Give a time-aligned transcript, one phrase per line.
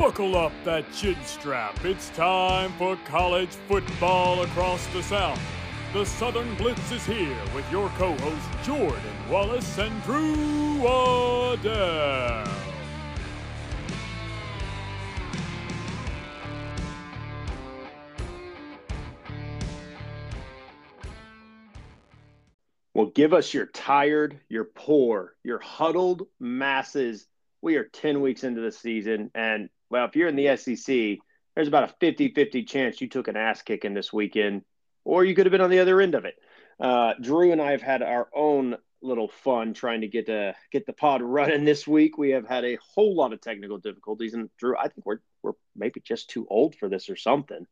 [0.00, 1.84] Buckle up that chin strap.
[1.84, 5.38] It's time for college football across the South.
[5.92, 8.98] The Southern Blitz is here with your co hosts Jordan
[9.28, 12.48] Wallace and Drew Waddell.
[22.94, 27.26] Well, give us your tired, your poor, your huddled masses.
[27.60, 29.30] We are 10 weeks into the season.
[29.34, 31.18] And, well, if you're in the SEC,
[31.54, 34.62] there's about a 50 50 chance you took an ass kicking this weekend,
[35.04, 36.34] or you could have been on the other end of it.
[36.78, 40.86] Uh, Drew and I have had our own little fun trying to get to get
[40.86, 42.16] the pod running this week.
[42.16, 45.52] We have had a whole lot of technical difficulties, and Drew, I think we're we're
[45.76, 47.66] maybe just too old for this or something.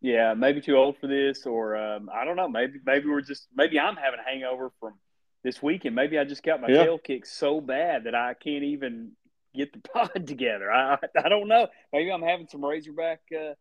[0.00, 2.48] Yeah, maybe too old for this, or um, I don't know.
[2.48, 4.94] Maybe maybe we're just maybe I'm having a hangover from
[5.44, 5.94] this weekend.
[5.94, 6.84] Maybe I just got my yeah.
[6.84, 9.12] tail kicked so bad that I can't even
[9.54, 10.70] get the pod together.
[10.70, 11.68] I I don't know.
[11.92, 13.54] Maybe I'm having some Razorback uh,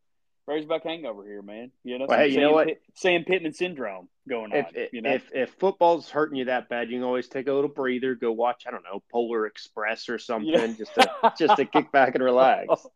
[0.48, 1.72] Razorback hangover here, man.
[1.84, 2.68] You know, well, hey, you know what?
[2.68, 4.72] Pitt, Sam Pittman syndrome going if, on.
[4.76, 5.12] If, you know?
[5.12, 8.32] if if football's hurting you that bad, you can always take a little breather, go
[8.32, 10.68] watch I don't know Polar Express or something, yeah.
[10.68, 12.68] just to just to kick back and relax.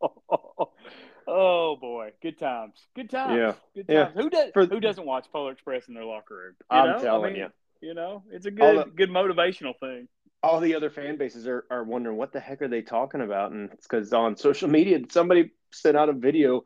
[1.28, 4.12] Oh boy, good times, good times, yeah, good times.
[4.14, 4.22] Yeah.
[4.22, 6.54] Who does For, who doesn't watch Polar Express in their locker room?
[6.70, 7.02] You I'm know?
[7.02, 7.88] telling I mean, you.
[7.88, 10.08] You know, it's a good the, good motivational thing.
[10.42, 13.52] All the other fan bases are, are wondering what the heck are they talking about,
[13.52, 16.62] and it's because on social media somebody sent out a video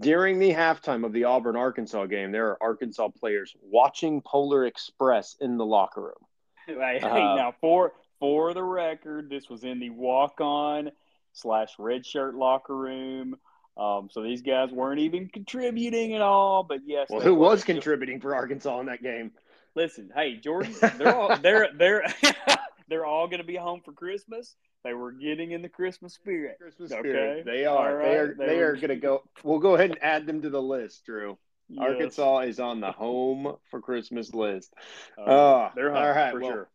[0.00, 2.32] during the halftime of the Auburn Arkansas game.
[2.32, 6.14] There are Arkansas players watching Polar Express in the locker room.
[6.66, 10.90] Hey, uh, now for for the record, this was in the walk on
[11.34, 13.36] slash red shirt locker room.
[13.76, 16.62] Um, so these guys weren't even contributing at all.
[16.62, 19.32] But yes, well, who was contributing for Arkansas in that game?
[19.74, 22.04] Listen, hey Jordan, they're all they're they're
[22.88, 24.54] they're all going to be home for Christmas.
[24.84, 26.58] They were getting in the Christmas spirit.
[26.60, 27.00] Christmas okay?
[27.00, 27.46] spirit.
[27.46, 27.96] They are.
[27.96, 28.04] Right.
[28.04, 28.34] They are.
[28.38, 29.22] They, they are going to go.
[29.42, 31.38] We'll go ahead and add them to the list, Drew.
[31.68, 31.82] Yes.
[31.82, 34.72] Arkansas is on the home for Christmas list.
[35.16, 36.32] Uh, uh they're home, all right.
[36.32, 36.68] For well, sure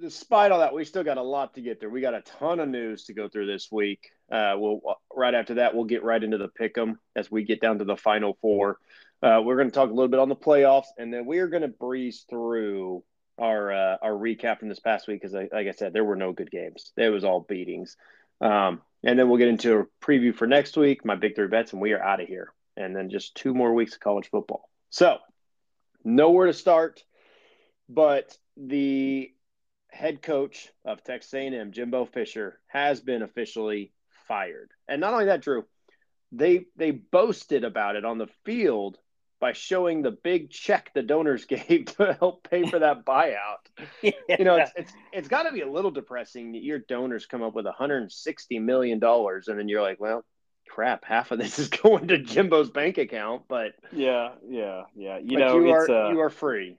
[0.00, 1.90] despite all that, we still got a lot to get through.
[1.90, 4.10] We got a ton of news to go through this week.
[4.30, 4.80] Uh, we'll
[5.14, 7.84] right after that, we'll get right into the pick 'em as we get down to
[7.84, 8.78] the final four.
[9.22, 11.48] Uh, we're going to talk a little bit on the playoffs, and then we are
[11.48, 13.02] going to breeze through
[13.38, 16.32] our uh, our recap from this past week because, like I said, there were no
[16.32, 16.92] good games.
[16.96, 17.96] It was all beatings.
[18.40, 21.72] Um, and then we'll get into a preview for next week, my big three bets,
[21.72, 22.52] and we are out of here.
[22.76, 24.68] And then just two more weeks of college football.
[24.90, 25.18] So,
[26.04, 27.02] nowhere to start,
[27.88, 29.32] but the
[29.90, 33.92] head coach of Texas A&M, Jimbo Fisher, has been officially
[34.26, 34.72] fired.
[34.88, 35.64] And not only that, Drew,
[36.32, 38.98] they they boasted about it on the field
[39.44, 43.66] by showing the big check the donors gave to help pay for that buyout.
[44.00, 44.12] yeah.
[44.38, 47.42] You know, it's it's, it's got to be a little depressing that your donors come
[47.42, 50.24] up with 160 million dollars, and then you're like, well,
[50.70, 53.42] crap, half of this is going to Jimbo's bank account.
[53.46, 55.18] But yeah, yeah, yeah.
[55.22, 56.78] You know, you are uh, you are free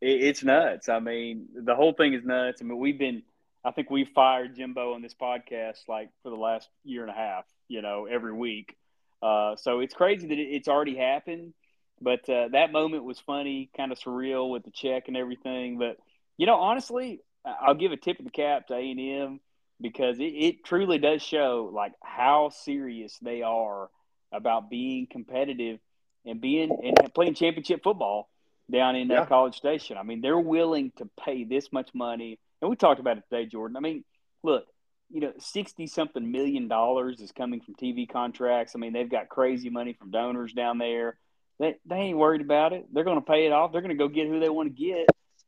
[0.00, 0.88] it, it's nuts.
[0.88, 2.60] I mean, the whole thing is nuts.
[2.62, 3.24] I mean, we've been,
[3.64, 7.14] I think we fired Jimbo on this podcast like for the last year and a
[7.14, 8.76] half, you know, every week.
[9.20, 11.54] Uh, so it's crazy that it's already happened.
[12.00, 15.78] But uh, that moment was funny, kind of surreal with the check and everything.
[15.78, 15.96] But
[16.36, 19.40] you know, honestly, I'll give a tip of the cap to A and M
[19.80, 23.88] because it, it truly does show like how serious they are
[24.32, 25.78] about being competitive
[26.24, 28.28] and being and playing championship football
[28.70, 29.26] down in that yeah.
[29.26, 29.96] College Station.
[29.98, 33.46] I mean, they're willing to pay this much money, and we talked about it today,
[33.46, 33.76] Jordan.
[33.76, 34.04] I mean,
[34.42, 34.64] look,
[35.10, 38.74] you know, sixty something million dollars is coming from TV contracts.
[38.74, 41.18] I mean, they've got crazy money from donors down there.
[41.58, 42.86] They they ain't worried about it.
[42.92, 43.72] They're going to pay it off.
[43.72, 45.06] They're going to go get who they want to get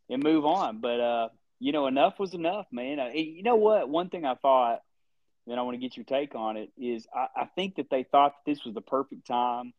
[0.09, 0.81] and move on.
[0.81, 1.29] But uh,
[1.59, 3.01] you know, enough was enough, man.
[3.01, 3.89] Uh, you know what?
[3.89, 4.83] One thing I thought,
[5.47, 8.05] and I want to get your take on it, is I, I think that they
[8.05, 9.73] thought that this was the perfect time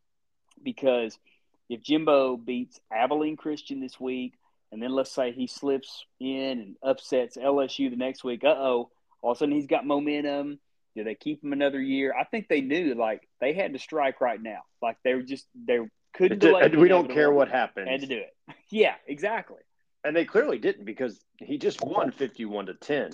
[0.62, 1.18] because–
[1.68, 4.34] if Jimbo beats Abilene Christian this week,
[4.72, 8.90] and then let's say he slips in and upsets LSU the next week, uh oh,
[9.22, 10.58] all of a sudden he's got momentum.
[10.96, 12.14] Do they keep him another year?
[12.18, 14.62] I think they knew like they had to strike right now.
[14.82, 15.78] Like they were just they
[16.14, 16.68] couldn't delay.
[16.68, 17.88] We don't care what happens.
[17.88, 18.34] Had to do it.
[18.70, 19.62] yeah, exactly.
[20.04, 23.10] And they clearly didn't because he just won fifty-one to ten.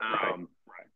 [0.00, 0.86] Um, right.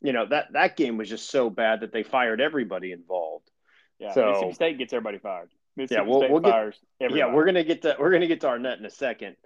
[0.00, 3.50] You know that that game was just so bad that they fired everybody involved.
[3.98, 5.50] Yeah, so, Mississippi State gets everybody fired
[5.88, 8.84] yeah, we'll, we'll get, yeah, we're gonna get to we're gonna get to Arnett in
[8.84, 9.36] a second.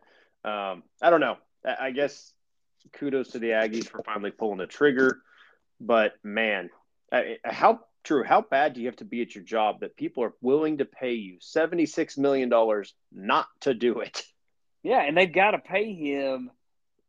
[0.45, 1.37] Um, I don't know.
[1.65, 2.33] I, I guess
[2.93, 5.21] kudos to the Aggies for finally pulling the trigger,
[5.81, 6.71] but man,
[7.13, 8.25] I, how true?
[8.25, 10.85] How bad do you have to be at your job that people are willing to
[10.85, 14.23] pay you seventy six million dollars not to do it?
[14.83, 16.51] Yeah, and they've got to pay him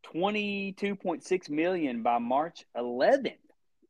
[0.03, 3.35] twenty two point six million by March eleventh.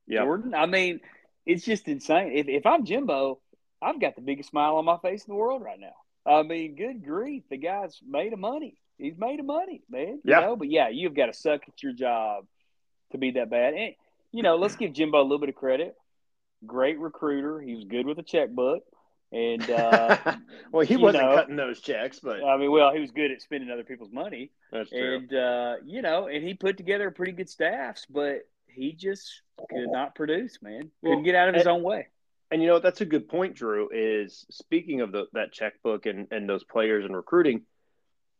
[0.08, 0.54] Yeah, Jordan.
[0.54, 1.00] I mean,
[1.46, 2.32] it's just insane.
[2.34, 3.40] If if I'm Jimbo,
[3.82, 5.96] I've got the biggest smile on my face in the world right now.
[6.26, 8.80] I mean, good grief, the guy's made of money.
[8.98, 10.22] He's made of money, man.
[10.24, 10.40] Yeah.
[10.40, 10.56] You know?
[10.56, 12.46] But yeah, you've got to suck at your job
[13.12, 13.74] to be that bad.
[13.74, 13.94] And
[14.32, 15.96] you know, let's give Jimbo a little bit of credit.
[16.66, 17.60] Great recruiter.
[17.62, 18.84] He was good with a checkbook.
[19.32, 20.18] And uh,
[20.72, 23.42] well, he wasn't know, cutting those checks, but I mean, well, he was good at
[23.42, 24.52] spending other people's money.
[24.72, 25.16] that's true.
[25.18, 29.90] And uh, you know, and he put together pretty good staffs, but he just could
[29.90, 30.92] not produce, man.
[31.02, 32.08] Couldn't Well, get out of his and- own way.
[32.52, 33.90] And you know that's a good point, Drew.
[33.92, 37.64] Is speaking of the, that checkbook and and those players and recruiting,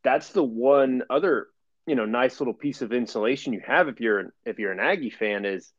[0.04, 1.48] that's the one other
[1.88, 4.80] you know nice little piece of insulation you have if you're an, if you're an
[4.80, 5.74] Aggie fan is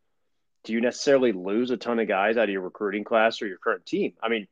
[0.67, 3.57] do you necessarily lose a ton of guys out of your recruiting class or your
[3.57, 4.15] current team?
[4.21, 4.49] I mean,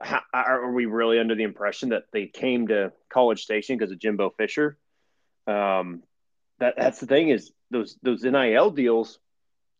[0.00, 3.98] how, are we really under the impression that they came to College Station because of
[3.98, 4.78] Jimbo Fisher?
[5.46, 6.02] Um,
[6.58, 9.18] that that's the thing is those those NIL deals,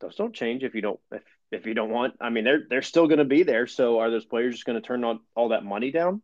[0.01, 2.15] those don't change if you don't if, if you don't want.
[2.21, 3.67] I mean, they're they're still going to be there.
[3.67, 6.21] So are those players just going to turn on all that money down?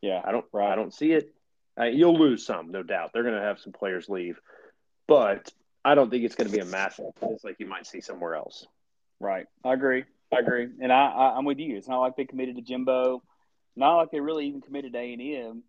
[0.00, 1.34] Yeah, I don't I don't see it.
[1.78, 3.10] Uh, you'll lose some, no doubt.
[3.12, 4.40] They're going to have some players leave,
[5.08, 5.52] but
[5.88, 8.34] I don't think it's going to be a massive it's like you might see somewhere
[8.34, 8.66] else.
[9.20, 9.46] Right.
[9.64, 10.04] I agree.
[10.30, 10.68] I agree.
[10.82, 11.78] And I, I I'm with you.
[11.78, 13.22] It's not like they committed to Jimbo.
[13.74, 15.62] Not like they really even committed to A and M.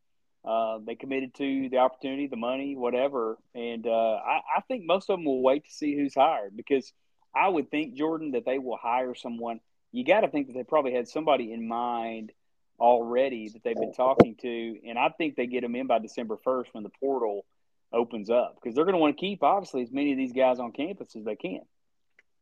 [0.44, 3.38] Uh, they committed to the opportunity, the money, whatever.
[3.56, 6.92] And uh, I, I think most of them will wait to see who's hired because
[7.34, 9.62] I would think Jordan that they will hire someone.
[9.94, 12.34] You got to think that they probably had somebody in mind
[12.78, 16.38] already that they've been talking to, and I think they get them in by December
[16.44, 17.46] first when the portal
[17.94, 20.60] opens up because they're going to want to keep obviously as many of these guys
[20.60, 21.62] on campus as they can.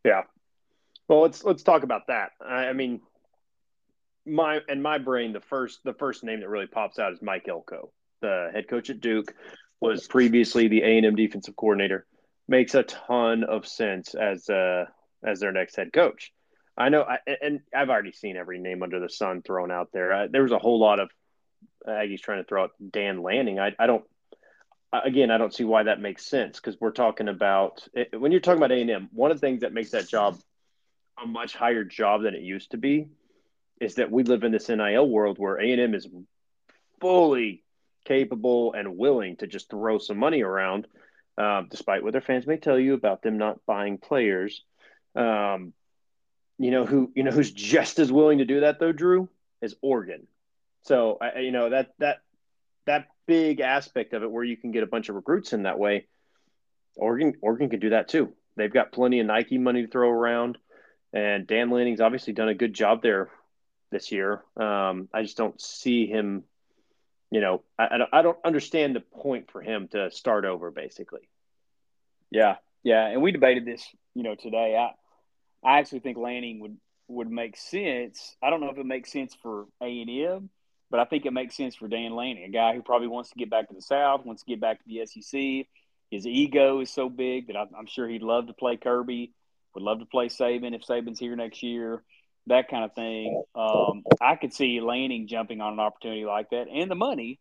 [0.04, 0.24] Yeah.
[1.08, 2.32] Well, let's let's talk about that.
[2.46, 3.02] I, I mean,
[4.26, 7.48] my in my brain, the first the first name that really pops out is Mike
[7.48, 7.92] Elko,
[8.22, 9.34] the head coach at Duke,
[9.80, 12.06] was previously the A and M defensive coordinator.
[12.48, 14.86] Makes a ton of sense as uh
[15.26, 16.32] as their next head coach.
[16.78, 20.14] I know, I, and I've already seen every name under the sun thrown out there.
[20.14, 21.10] Uh, there was a whole lot of
[21.88, 23.60] Aggies trying to throw out Dan Lanning.
[23.60, 24.04] I, I don't.
[24.94, 27.86] Again, I don't see why that makes sense because we're talking about
[28.18, 29.10] when you're talking about A and M.
[29.12, 30.40] One of the things that makes that job
[31.22, 33.10] a much higher job than it used to be
[33.82, 36.08] is that we live in this NIL world where A&M is
[37.00, 37.64] fully
[38.06, 40.88] capable and willing to just throw some money around,
[41.38, 44.64] um, despite what their fans may tell you about them not buying players.
[45.16, 45.74] Um,
[46.58, 49.30] you know who you know who's just as willing to do that though, Drew,
[49.62, 50.28] is Oregon.
[50.84, 52.22] So I, you know that that
[52.86, 55.78] that big aspect of it where you can get a bunch of recruits in that
[55.78, 56.08] way.
[56.96, 58.34] Oregon Oregon can do that too.
[58.56, 60.58] They've got plenty of Nike money to throw around.
[61.14, 63.30] And Dan Lanning's obviously done a good job there
[63.92, 64.44] this year.
[64.58, 66.44] Um, I just don't see him,
[67.32, 70.72] you know, I, I, don't, I don't understand the point for him to start over,
[70.72, 71.30] basically.
[72.30, 74.76] Yeah, yeah, and we debated this, you know, today.
[74.76, 76.78] I, I actually think Lanning would
[77.08, 78.36] would make sense.
[78.44, 80.50] I don't know if it makes sense for A and M,
[80.90, 83.36] but I think it makes sense for Dan Lanning, a guy who probably wants to
[83.36, 85.68] get back to the South, wants to get back to the SEC.
[86.10, 89.34] His ego is so big that I'm, I'm sure he'd love to play Kirby
[89.78, 92.02] would love to play Saban if Saban's here next year,
[92.48, 93.44] that kind of thing.
[93.54, 97.40] Um, I could see Lanning jumping on an opportunity like that, and the money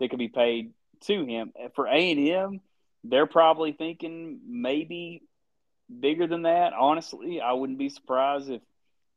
[0.00, 0.72] that could be paid
[1.02, 2.60] to him for A and M.
[3.04, 5.22] They're probably thinking maybe
[6.00, 6.72] bigger than that.
[6.72, 8.62] Honestly, I wouldn't be surprised if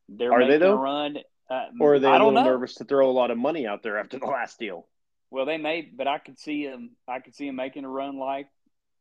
[0.07, 0.73] they're Are making though?
[0.73, 1.17] a run.
[1.49, 2.43] Uh, Or are they a little know.
[2.43, 4.85] nervous to throw a lot of money out there after the last deal?
[5.31, 6.91] Well, they may, but I could see him.
[7.07, 8.47] I could see him making a run like,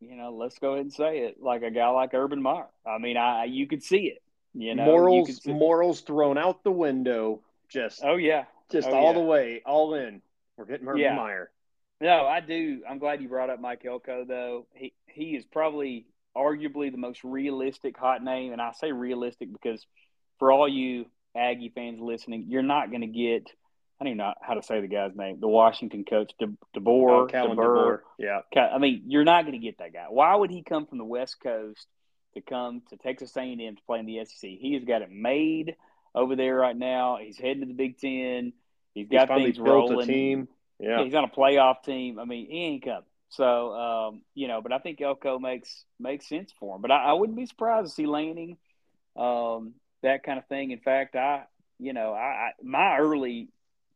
[0.00, 2.66] you know, let's go ahead and say it, like a guy like Urban Meyer.
[2.86, 4.22] I mean, I you could see it.
[4.54, 7.40] You know, morals, could see- morals thrown out the window.
[7.68, 9.12] Just, Oh yeah, just oh, all yeah.
[9.12, 10.22] the way, all in.
[10.56, 11.14] We're getting Urban Yeah.
[11.16, 11.50] Meyer.
[12.00, 12.82] No, I do.
[12.88, 14.66] I'm glad you brought up Mike Elko, though.
[14.74, 19.84] He he is probably arguably the most realistic hot name, and I say realistic because
[20.38, 21.06] for all you
[21.36, 23.50] Aggie fans listening, you're not going to get.
[24.00, 25.40] I don't even know how to say the guy's name.
[25.40, 27.22] The Washington coach, De, DeBoer.
[27.22, 27.56] Oh, DeBoer.
[27.56, 28.00] DeBoer.
[28.18, 28.40] Yeah.
[28.60, 30.06] I mean, you're not going to get that guy.
[30.08, 31.84] Why would he come from the West Coast
[32.34, 34.50] to come to Texas A&M to play in the SEC?
[34.50, 35.74] He has got it made
[36.14, 37.18] over there right now.
[37.20, 38.52] He's heading to the Big Ten.
[38.94, 40.00] He's got things rolling.
[40.00, 40.48] a team.
[40.78, 41.04] Yeah, Yeah.
[41.04, 42.20] he's on a playoff team.
[42.20, 43.02] I mean, he ain't coming.
[43.30, 46.82] So, um, you know, but I think Elko makes makes sense for him.
[46.82, 48.56] But I, I wouldn't be surprised to see Lanning,
[49.16, 50.70] um, that kind of thing.
[50.70, 51.44] In fact, I,
[51.78, 53.48] you know, I, I my early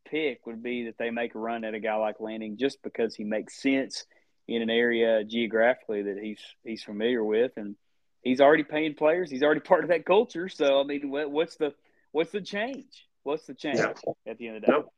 [0.09, 3.15] pick would be that they make a run at a guy like Lanning just because
[3.15, 4.05] he makes sense
[4.49, 7.77] in an area geographically that he's he's familiar with, and
[8.23, 9.31] he's already paying players.
[9.31, 10.49] He's already part of that culture.
[10.49, 11.75] So, I mean, what, what's the
[12.11, 13.07] what's the change?
[13.23, 13.93] What's the change Yeah.
[14.27, 14.73] at the end of the day?
[14.73, 14.93] Nope.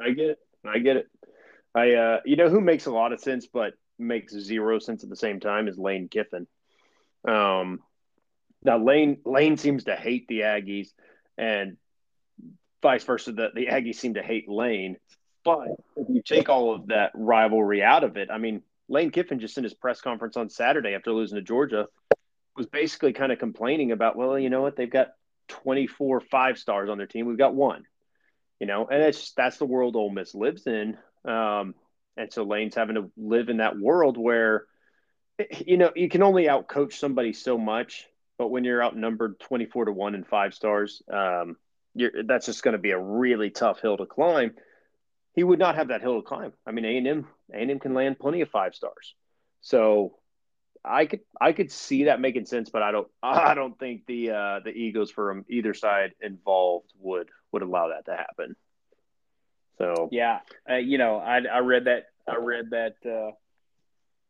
[0.00, 0.38] I, I get it.
[0.66, 1.06] I get it.
[1.74, 5.08] I uh you know who makes a lot of sense but makes zero sense at
[5.10, 6.46] the same time is Lane Kiffin.
[7.26, 7.80] Um
[8.64, 10.88] now Lane Lane seems to hate the Aggies
[11.36, 11.76] and
[12.82, 13.32] vice versa.
[13.32, 14.96] The the Aggies seem to hate Lane,
[15.44, 19.40] but if you take all of that rivalry out of it, I mean, Lane Kiffin
[19.40, 21.86] just in his press conference on Saturday after losing to Georgia
[22.56, 25.08] was basically kind of complaining about, well, you know what, they've got
[25.48, 27.26] 24 five stars on their team.
[27.26, 27.84] We've got one,
[28.60, 30.96] you know, and it's that's the world Ole Miss lives in.
[31.24, 31.74] Um,
[32.16, 34.66] and so Lane's having to live in that world where,
[35.64, 38.06] you know, you can only outcoach somebody so much,
[38.38, 41.56] but when you're outnumbered 24 to one and five stars, um,
[42.24, 44.54] that's just going to be a really tough hill to climb.
[45.34, 46.52] He would not have that hill to climb.
[46.66, 49.14] I mean, A and M, A and M can land plenty of five stars.
[49.60, 50.18] So
[50.84, 54.30] I could I could see that making sense, but I don't I don't think the
[54.30, 58.56] uh, the egos from either side involved would would allow that to happen.
[59.78, 63.32] So yeah, uh, you know, I I read that I read that uh,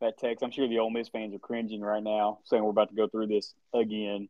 [0.03, 0.45] that text.
[0.45, 3.09] I'm sure the Ole Miss fans are cringing right now, saying we're about to go
[3.09, 4.29] through this again.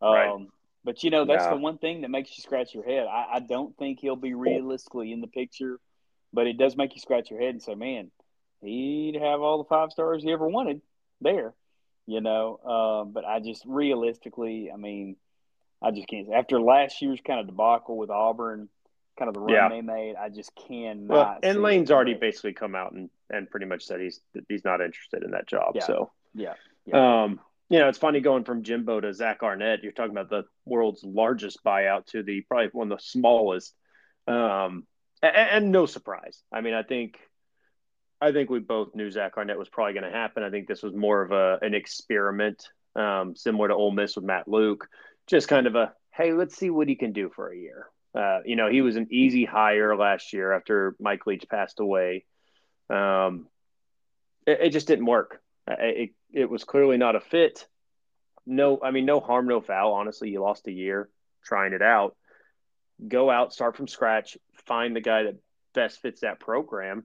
[0.00, 0.46] Um, right.
[0.84, 1.50] But you know, that's yeah.
[1.50, 3.06] the one thing that makes you scratch your head.
[3.06, 5.80] I, I don't think he'll be realistically in the picture,
[6.32, 8.10] but it does make you scratch your head and say, "Man,
[8.60, 10.82] he'd have all the five stars he ever wanted
[11.20, 11.54] there."
[12.06, 15.16] You know, uh, but I just realistically, I mean,
[15.82, 16.32] I just can't.
[16.32, 18.68] After last year's kind of debacle with Auburn,
[19.18, 19.68] kind of the run yeah.
[19.68, 21.08] they made, I just cannot.
[21.08, 24.80] Well, and Lane's already basically come out and, and pretty much said he's he's not
[24.80, 25.72] interested in that job.
[25.74, 25.86] Yeah.
[25.86, 26.54] So yeah.
[26.86, 27.24] yeah.
[27.24, 27.40] Um,
[27.70, 29.82] you know, it's funny going from Jimbo to Zach Arnett.
[29.82, 33.74] You're talking about the world's largest buyout to the probably one of the smallest.
[34.26, 34.86] Um,
[35.22, 36.42] and, and no surprise.
[36.52, 37.18] I mean, I think,
[38.20, 40.42] I think we both knew Zach Arnett was probably going to happen.
[40.42, 44.24] I think this was more of a an experiment, um, similar to Ole Miss with
[44.24, 44.88] Matt Luke.
[45.26, 47.86] Just kind of a hey, let's see what he can do for a year.
[48.14, 52.24] Uh, you know, he was an easy hire last year after Mike Leach passed away.
[52.88, 53.48] Um,
[54.46, 55.40] it, it just didn't work.
[55.66, 57.66] It, it was clearly not a fit.
[58.46, 59.94] No, I mean, no harm, no foul.
[59.94, 61.08] Honestly, you lost a year
[61.44, 62.14] trying it out.
[63.06, 65.36] Go out, start from scratch, find the guy that
[65.74, 67.04] best fits that program.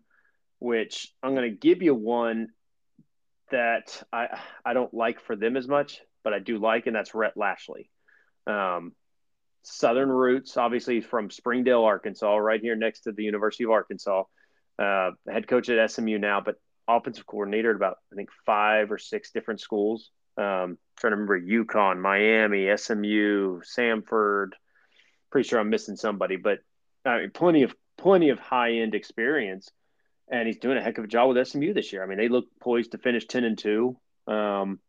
[0.59, 2.49] Which I'm going to give you one
[3.49, 7.15] that I I don't like for them as much, but I do like, and that's
[7.15, 7.89] Rhett Lashlee.
[8.45, 8.91] Um,
[9.63, 14.23] Southern roots, obviously from Springdale, Arkansas, right here next to the University of Arkansas.
[14.77, 16.55] Uh, head coach at SMU now, but
[16.87, 20.09] offensive coordinator at about I think five or six different schools.
[20.37, 24.51] Um, trying to remember UConn, Miami, SMU, Samford.
[25.31, 26.59] Pretty sure I'm missing somebody, but
[27.05, 29.69] I mean, plenty of plenty of high end experience,
[30.31, 32.03] and he's doing a heck of a job with SMU this year.
[32.03, 33.97] I mean, they look poised to finish ten and two.
[34.27, 34.79] Um,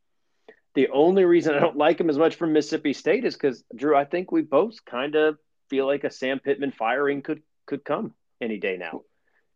[0.74, 3.96] the only reason I don't like him as much from Mississippi State is because Drew,
[3.96, 5.36] I think we both kind of
[5.68, 9.02] feel like a Sam Pittman firing could could come any day now.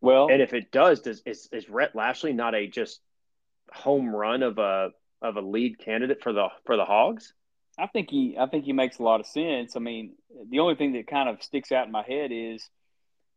[0.01, 3.01] Well, and if it does, does is, is Rhett Lashlee not a just
[3.73, 4.91] home run of a
[5.23, 7.33] of a lead candidate for the for the Hogs?
[7.79, 9.77] I think he I think he makes a lot of sense.
[9.77, 10.15] I mean,
[10.51, 12.69] the only thing that kind of sticks out in my head is,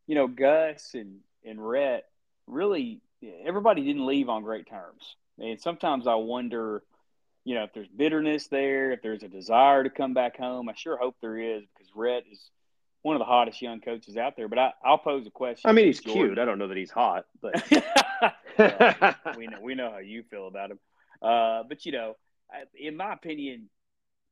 [0.05, 2.03] you know, Gus and and Rhett
[2.45, 3.01] really
[3.45, 5.15] everybody didn't leave on great terms.
[5.39, 6.83] And sometimes I wonder,
[7.47, 10.67] you know, if there's bitterness there, if there's a desire to come back home.
[10.67, 12.41] I sure hope there is because Rhett is
[13.03, 14.49] one of the hottest young coaches out there.
[14.49, 15.69] But I, will pose a question.
[15.69, 16.23] I mean, he's Jordan.
[16.25, 16.39] cute.
[16.39, 17.63] I don't know that he's hot, but
[19.37, 20.79] we know we know how you feel about him.
[21.21, 22.17] Uh, but you know,
[22.77, 23.69] in my opinion,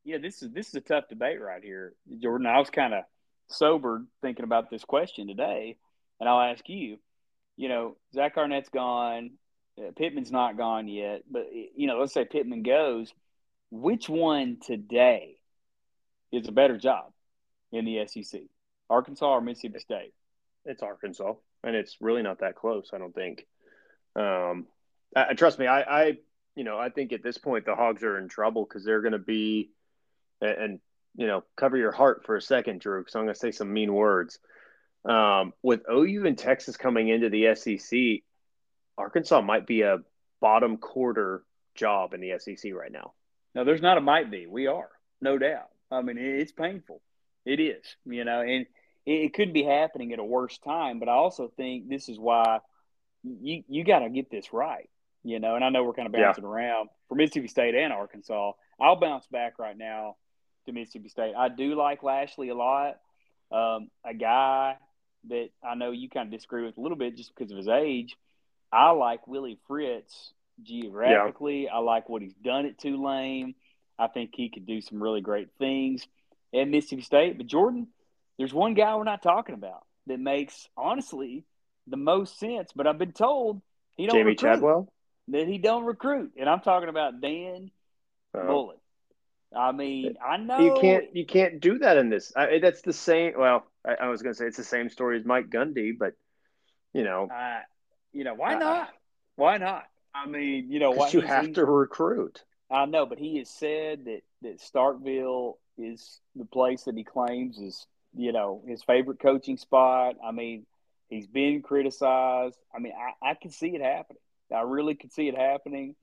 [0.04, 2.48] yeah, this is this is a tough debate right here, Jordan.
[2.48, 3.06] I was kind of
[3.48, 5.78] sobered thinking about this question today,
[6.20, 6.98] and I'll ask you.
[7.56, 9.38] You know, Zach Arnett's gone.
[9.78, 13.14] Uh, Pittman's not gone yet, but you know, let's say Pittman goes.
[13.72, 15.38] Which one today
[16.32, 17.12] is a better job
[17.72, 18.42] in the SEC?
[18.90, 20.14] Arkansas or Mississippi State?
[20.64, 22.92] It's Arkansas, and it's really not that close.
[22.94, 23.46] I don't think.
[24.16, 24.68] Um,
[25.16, 26.18] I, trust me, I, I,
[26.56, 29.12] you know, I think at this point the Hogs are in trouble because they're going
[29.12, 29.72] to be,
[30.42, 30.80] and, and,
[31.16, 33.74] you know, cover your heart for a second, Drew, because I'm going to say some
[33.74, 34.40] mean words.
[35.04, 38.24] Um, with OU and Texas coming into the SEC,
[38.98, 40.00] Arkansas might be a
[40.42, 41.44] bottom quarter
[41.76, 43.14] job in the SEC right now.
[43.54, 44.48] No, there's not a might be.
[44.48, 44.90] We are,
[45.22, 45.70] no doubt.
[45.92, 47.02] I mean, it's painful.
[47.46, 48.66] It is, you know, and
[49.06, 51.00] it, could be happening at a worse time.
[51.00, 52.60] But I also think this is why
[53.24, 54.90] you you got to get this right,
[55.24, 55.56] you know.
[55.56, 56.50] And I know we're kind of bouncing yeah.
[56.50, 58.54] around for Mississippi State and Arkansas.
[58.80, 60.16] I'll bounce back right now
[60.66, 61.34] to Mississippi State.
[61.38, 62.98] I do like Lashlee a lot.
[63.52, 64.78] Um, a guy
[65.30, 67.68] that I know you kind of disagree with a little bit just because of his
[67.68, 68.18] age.
[68.76, 71.64] I like Willie Fritz geographically.
[71.64, 71.76] Yeah.
[71.76, 73.56] I like what he's done at Tulane.
[73.98, 76.06] I think he could do some really great things
[76.54, 77.38] at Mississippi State.
[77.38, 77.88] But Jordan,
[78.38, 81.46] there's one guy we're not talking about that makes honestly
[81.88, 82.72] the most sense.
[82.76, 83.62] But I've been told
[83.96, 84.92] he don't Jamey recruit, Chadwell
[85.30, 87.72] that he don't recruit, and I'm talking about Dan
[88.34, 88.68] uh.
[89.56, 92.34] I mean, I know you can't you can't do that in this.
[92.36, 93.34] I, that's the same.
[93.38, 96.14] Well, I, I was going to say it's the same story as Mike Gundy, but
[96.94, 97.30] you know,
[98.16, 98.90] you know, why not?
[99.36, 99.84] Why not?
[100.14, 102.44] I mean, you know, why you have to recruit.
[102.72, 107.58] I know, but he has said that that Starkville is the place that he claims
[107.58, 110.16] is you know his favorite coaching spot.
[110.26, 110.66] I mean,
[111.10, 112.58] he's been criticized.
[112.74, 114.22] I mean, I, I can see it happening.
[114.56, 115.96] I really could see it happening.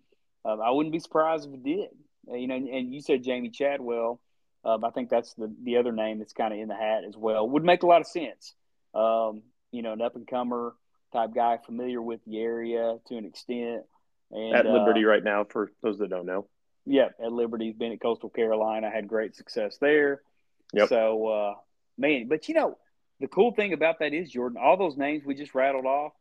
[0.44, 1.88] Um, I wouldn't be surprised if it did.
[2.28, 4.20] You know, and, and you said Jamey Chadwell.
[4.64, 7.16] Um, I think that's the the other name that's kind of in the hat as
[7.16, 7.48] well.
[7.48, 8.54] Would make a lot of sense.
[8.94, 10.74] Um, you know, an up and comer
[11.12, 13.82] type guy, familiar with the area to an extent.
[14.30, 16.46] And, at Liberty uh, right now, for those that don't know.
[16.84, 20.22] Yeah, at Liberty, been at Coastal Carolina, had great success there.
[20.72, 20.88] Yep.
[20.88, 21.54] So, uh,
[21.98, 22.78] man, but you know,
[23.20, 26.12] the cool thing about that is Jordan, all those names we just rattled off,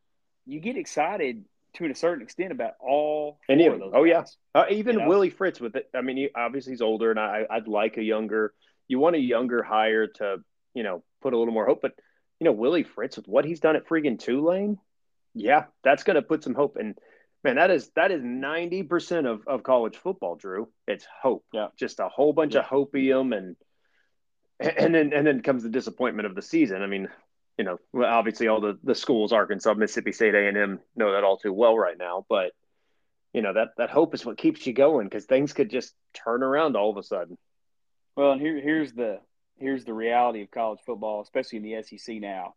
[0.46, 1.46] you get excited
[1.76, 3.92] to a certain extent about all any of those.
[3.94, 4.38] Oh guys.
[4.54, 5.08] yeah, uh, even you know?
[5.08, 5.90] Willie Fritz with it.
[5.96, 8.54] I mean, he, obviously he's older, and I, I'd like a younger.
[8.88, 10.38] You want a younger hire to,
[10.74, 11.82] you know, put a little more hope.
[11.82, 11.94] But
[12.42, 14.80] you know, Willie Fritz with what he's done at freaking Tulane,
[15.36, 16.76] yeah, that's going to put some hope.
[16.76, 16.98] And
[17.44, 20.36] man, that is that is ninety percent of of college football.
[20.36, 21.46] Drew, it's hope.
[21.54, 22.62] Yeah, just a whole bunch yeah.
[22.62, 23.56] of hopium, and
[24.60, 26.82] and then and then comes the disappointment of the season.
[26.82, 27.10] I mean,
[27.60, 31.24] you know, obviously all the the schools, Arkansas, Mississippi State, A and M, know that
[31.24, 32.26] all too well right now.
[32.28, 32.54] But
[33.34, 36.42] you know that that hope is what keeps you going because things could just turn
[36.42, 37.38] around all of a sudden.
[38.18, 39.20] Well, and here here's the
[39.62, 42.56] here's the reality of college football, especially in the SEC now.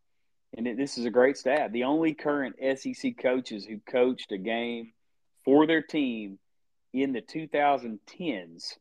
[0.56, 1.72] And it, this is a great stat.
[1.72, 4.92] The only current SEC coaches who coached a game
[5.44, 6.38] for their team
[6.92, 8.78] in the 2010s,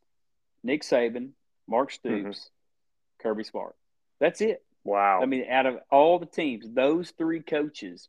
[0.63, 1.31] Nick Saban,
[1.67, 3.27] Mark Stoops, mm-hmm.
[3.27, 3.75] Kirby Smart.
[4.19, 4.63] That's it.
[4.83, 5.21] Wow.
[5.21, 8.07] I mean, out of all the teams, those three coaches,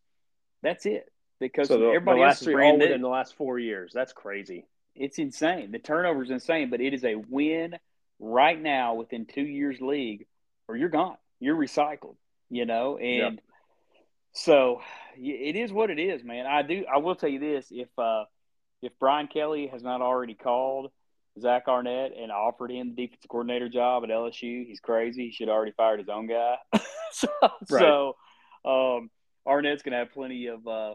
[0.62, 1.11] that's it.
[1.40, 2.87] Because so the, everybody the else is brand new.
[2.87, 3.92] in the last four years.
[3.92, 4.66] That's crazy.
[4.94, 5.73] It's insane.
[5.73, 7.76] The turnover is insane, but it is a win
[8.18, 10.26] right now within two years league,
[10.68, 11.16] or you're gone.
[11.40, 12.16] You're recycled.
[12.50, 13.44] You know, and yep.
[14.32, 14.80] so
[15.16, 16.46] it is what it is, man.
[16.46, 16.84] I do.
[16.92, 18.24] I will tell you this: if uh,
[18.82, 20.90] if Brian Kelly has not already called
[21.40, 24.66] Zach Arnett and offered him the defensive coordinator job at LSU.
[24.66, 25.26] He's crazy.
[25.26, 26.56] He should have already fired his own guy.
[27.10, 27.62] so, right.
[27.70, 28.16] so
[28.64, 29.10] um,
[29.44, 30.94] Arnett's going to have plenty of uh,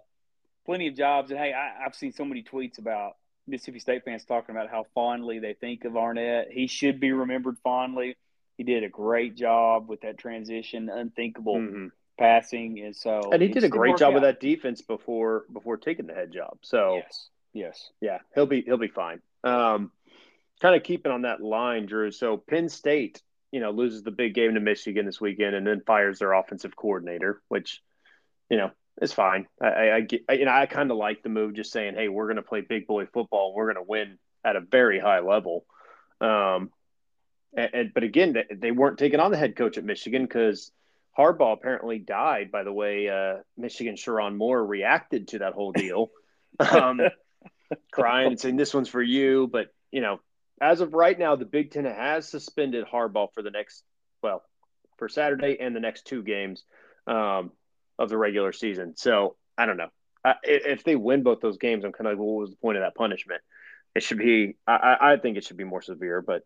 [0.66, 1.32] plenty of jobs.
[1.32, 3.14] And hey, I, have seen so many tweets about
[3.50, 6.52] Mississippi State fans talking about how fondly they think of Arnett.
[6.52, 8.16] He should be remembered fondly.
[8.58, 11.88] He did a great job with that transition, unthinkable mm-hmm.
[12.18, 14.14] passing, and so and he did a great job out.
[14.16, 16.58] with that defense before before taking the head job.
[16.62, 19.22] So yes, yes, yeah, he'll be he'll be fine.
[19.44, 19.92] Um,
[20.62, 22.12] kind of keeping on that line, Drew.
[22.12, 25.82] So Penn State, you know, loses the big game to Michigan this weekend, and then
[25.86, 27.82] fires their offensive coordinator, which,
[28.50, 29.48] you know, is fine.
[29.62, 31.96] I, I, I get, I, you know, I kind of like the move, just saying,
[31.96, 34.62] hey, we're going to play big boy football, and we're going to win at a
[34.62, 35.66] very high level.
[36.22, 36.72] Um,
[37.56, 40.72] and, and but again, they, they weren't taking on the head coach at Michigan because
[41.18, 46.12] Harbaugh apparently died by the way uh, Michigan Sherrone Moore reacted to that whole deal.
[46.60, 47.02] um,
[47.92, 50.20] crying and saying this one's for you, but you know
[50.62, 53.84] as of right now, the Big Ten has suspended Harbaugh for the next,
[54.22, 54.44] well,
[54.98, 56.64] for Saturday and the next two games
[57.08, 57.52] um,
[58.00, 58.96] of the regular season.
[58.96, 59.90] So I don't know.
[60.26, 62.58] I, if they win both those games, I'm kind of like, well, what was the
[62.58, 63.42] point of that punishment?
[63.96, 66.44] It should be, I, I think it should be more severe, but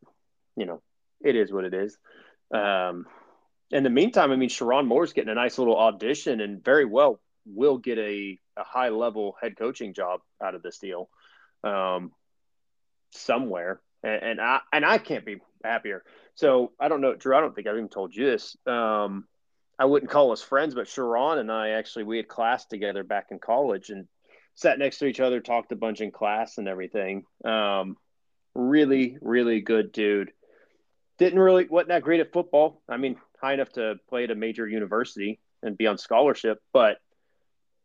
[0.56, 0.82] you know,
[1.22, 1.98] it is what it is.
[2.54, 3.06] Um,
[3.72, 7.20] in the meantime, I mean, Sherrone Moore's getting a nice little audition and very well
[7.46, 11.10] will get a, a high level head coaching job out of this deal
[11.63, 12.12] um,
[13.12, 16.04] somewhere and, and I and I can't be happier.
[16.36, 17.36] So I don't know, Drew.
[17.36, 18.56] I don't think I've even told you this.
[18.68, 19.26] Um,
[19.84, 23.28] I wouldn't call us friends, but Sherrone and I actually we had class together back
[23.32, 24.08] in college and
[24.56, 27.26] sat next to each other, talked a bunch in class and everything.
[27.43, 27.98] Um,
[28.56, 30.32] really, really good dude.
[31.17, 32.82] Didn't really wasn't that great at football.
[32.88, 37.00] I mean, high enough to play at a major university and be on scholarship, but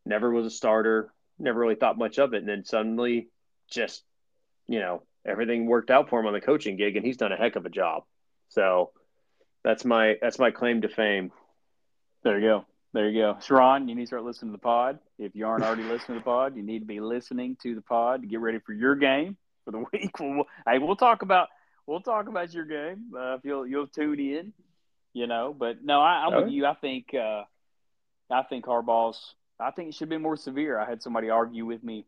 [0.06, 1.12] never was a starter.
[1.36, 3.26] Never really thought much of it, and then suddenly,
[3.72, 4.04] just
[4.68, 7.36] you know, everything worked out for him on the coaching gig, and he's done a
[7.36, 8.04] heck of a job.
[8.50, 8.92] So
[9.64, 11.32] that's my that's my claim to fame.
[12.22, 12.64] There you go.
[12.92, 13.34] There you go.
[13.34, 14.98] Sherrone, you need to start listening to the pod.
[15.18, 17.82] If you aren't already listening to the pod, you need to be listening to the
[17.82, 20.18] pod to get ready for your game for the week.
[20.18, 21.48] We'll, hey, we'll talk about
[21.86, 24.52] we'll talk about your game uh, if you'll you'll tune in.
[25.14, 26.66] You know, but no, I, am with you.
[26.66, 27.42] I think uh,
[28.30, 29.34] I think Harbaugh's.
[29.60, 30.78] I think it should be more severe.
[30.78, 32.06] I had somebody argue with me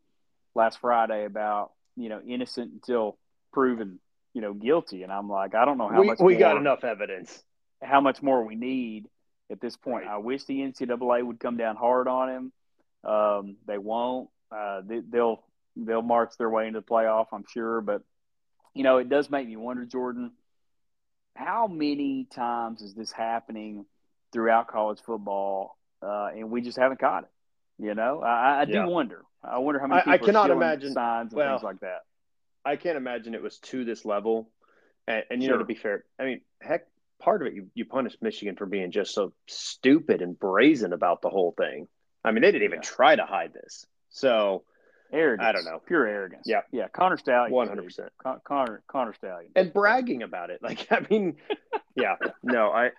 [0.54, 3.18] last Friday about you know, innocent until
[3.52, 3.98] proven,
[4.32, 5.02] you know, guilty.
[5.02, 7.42] And I'm like, I don't know how we, much we more, got enough evidence.
[7.82, 9.06] How much more we need
[9.50, 10.06] at this point.
[10.06, 10.14] Right.
[10.14, 12.52] I wish the NCAA would come down hard on him.
[13.04, 14.28] Um, they won't.
[14.50, 15.42] Uh, they, will
[15.76, 17.80] they'll march their way into the playoff, I'm sure.
[17.80, 18.02] But
[18.74, 20.32] you know, it does make me wonder, Jordan,
[21.34, 23.86] how many times is this happening
[24.32, 27.30] throughout college football, uh, and we just haven't caught it?
[27.82, 28.86] You know, I, I do Yeah.
[28.86, 29.24] wonder.
[29.42, 32.00] I wonder how many I- people I cannot imagine- signs and well, things like that.
[32.64, 34.50] I can't imagine it was to this level.
[35.08, 36.86] And, and you know, to be fair, I mean, heck,
[37.20, 41.22] part of it you, you punish Michigan for being just so stupid and brazen about
[41.22, 41.86] the whole thing.
[42.24, 42.88] I mean, they didn't even Yeah.
[42.88, 43.86] try to hide this.
[44.10, 44.64] So
[45.12, 45.44] Arrogance.
[45.46, 45.80] I don't know.
[45.86, 46.42] Pure arrogance.
[46.46, 46.60] Yeah.
[46.70, 46.86] Yeah.
[46.88, 47.52] Connor Stallion.
[47.52, 48.10] one hundred percent.
[48.22, 49.50] Con- Connor Connor Stallion.
[49.56, 50.62] And bragging about it.
[50.62, 51.36] Like I mean,
[51.96, 52.14] yeah.
[52.44, 52.90] No, I,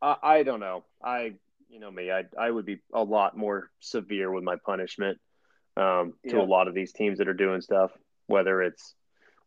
[0.00, 0.84] I I don't know.
[1.04, 1.34] I
[1.68, 5.18] you know me, I I would be a lot more severe with my punishment
[5.76, 6.42] um to Yeah.
[6.42, 7.90] a lot of these teams that are doing stuff,
[8.28, 8.94] whether it's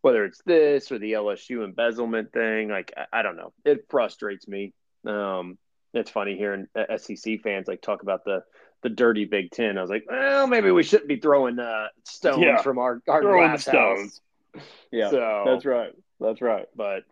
[0.02, 3.54] whether it's this or the LSU embezzlement thing, like I, I don't know.
[3.66, 4.74] It frustrates me.
[5.06, 5.58] Um
[5.94, 8.44] it's funny hearing uh, SEC fans like talk about the
[8.84, 9.78] the dirty Big Ten.
[9.78, 12.62] I was like, well, maybe we shouldn't be throwing uh, stones Yeah.
[12.62, 14.22] from our our Throwing glass stones.
[14.56, 14.64] house.
[14.92, 15.10] Yeah.
[15.10, 15.92] so That's right.
[16.20, 16.66] That's right.
[16.76, 17.04] but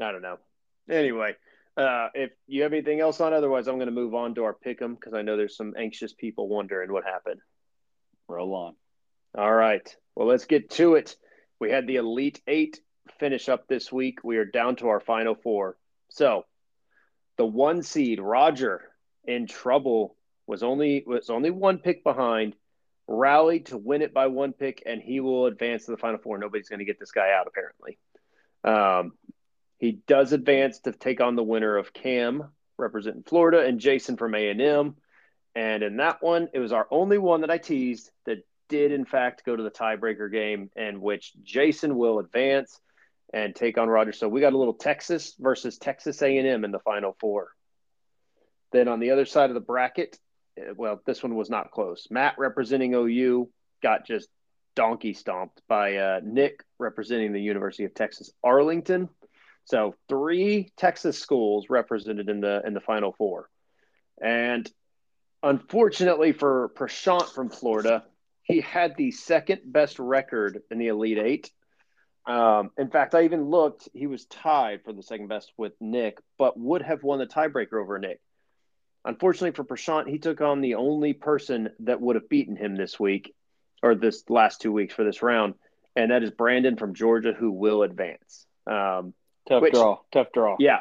[0.00, 0.38] I don't know.
[0.88, 1.34] Anyway,
[1.76, 4.54] uh, if you have anything else on, otherwise, I'm going to move on to our
[4.54, 7.40] pick 'em because I know there's some anxious people wondering what happened.
[8.28, 8.74] Roll on.
[9.36, 9.96] All right.
[10.14, 11.16] Well, let's get to it.
[11.62, 12.80] We had the Elite Eight
[13.20, 14.24] finish up this week.
[14.24, 15.76] We are down to our final four.
[16.10, 16.44] So,
[17.38, 18.82] the one seed Roger
[19.22, 20.16] in trouble
[20.48, 22.56] was only was only one pick behind.
[23.06, 26.36] Rallied to win it by one pick, and he will advance to the final four.
[26.36, 27.96] Nobody's going to get this guy out, apparently.
[28.64, 29.12] Um,
[29.78, 34.34] he does advance to take on the winner of Cam, representing Florida, and Jason from
[34.34, 34.96] A and M.
[35.54, 39.04] And in that one, it was our only one that I teased that did in
[39.04, 42.80] fact go to the tiebreaker game, in which Jason will advance
[43.34, 44.12] and take on Roger.
[44.12, 47.50] So we got a little Texas versus Texas A&M in the final four.
[48.72, 50.18] Then on the other side of the bracket,
[50.56, 52.08] eh, well, this one was not close.
[52.10, 53.50] Matt representing OU
[53.82, 54.28] got just
[54.74, 59.10] donkey stomped by uh, Nick representing the University of Texas Arlington.
[59.64, 63.50] So three Texas schools represented in the in the final four,
[64.20, 64.68] and
[65.42, 68.04] unfortunately for Prashant from Florida,
[68.42, 71.50] he had the second best record in the Elite Eight.
[72.26, 76.18] Um, in fact, I even looked; he was tied for the second best with Nick,
[76.38, 78.20] but would have won the tiebreaker over Nick.
[79.04, 83.00] Unfortunately for Prashant, he took on the only person that would have beaten him this
[83.00, 83.34] week,
[83.82, 85.54] or this last two weeks for this round,
[85.96, 88.46] and that is Brandon from Georgia, who will advance.
[88.66, 89.14] Um,
[89.48, 89.98] Tough Which- draw.
[90.12, 90.54] Tough draw.
[90.60, 90.80] yeah,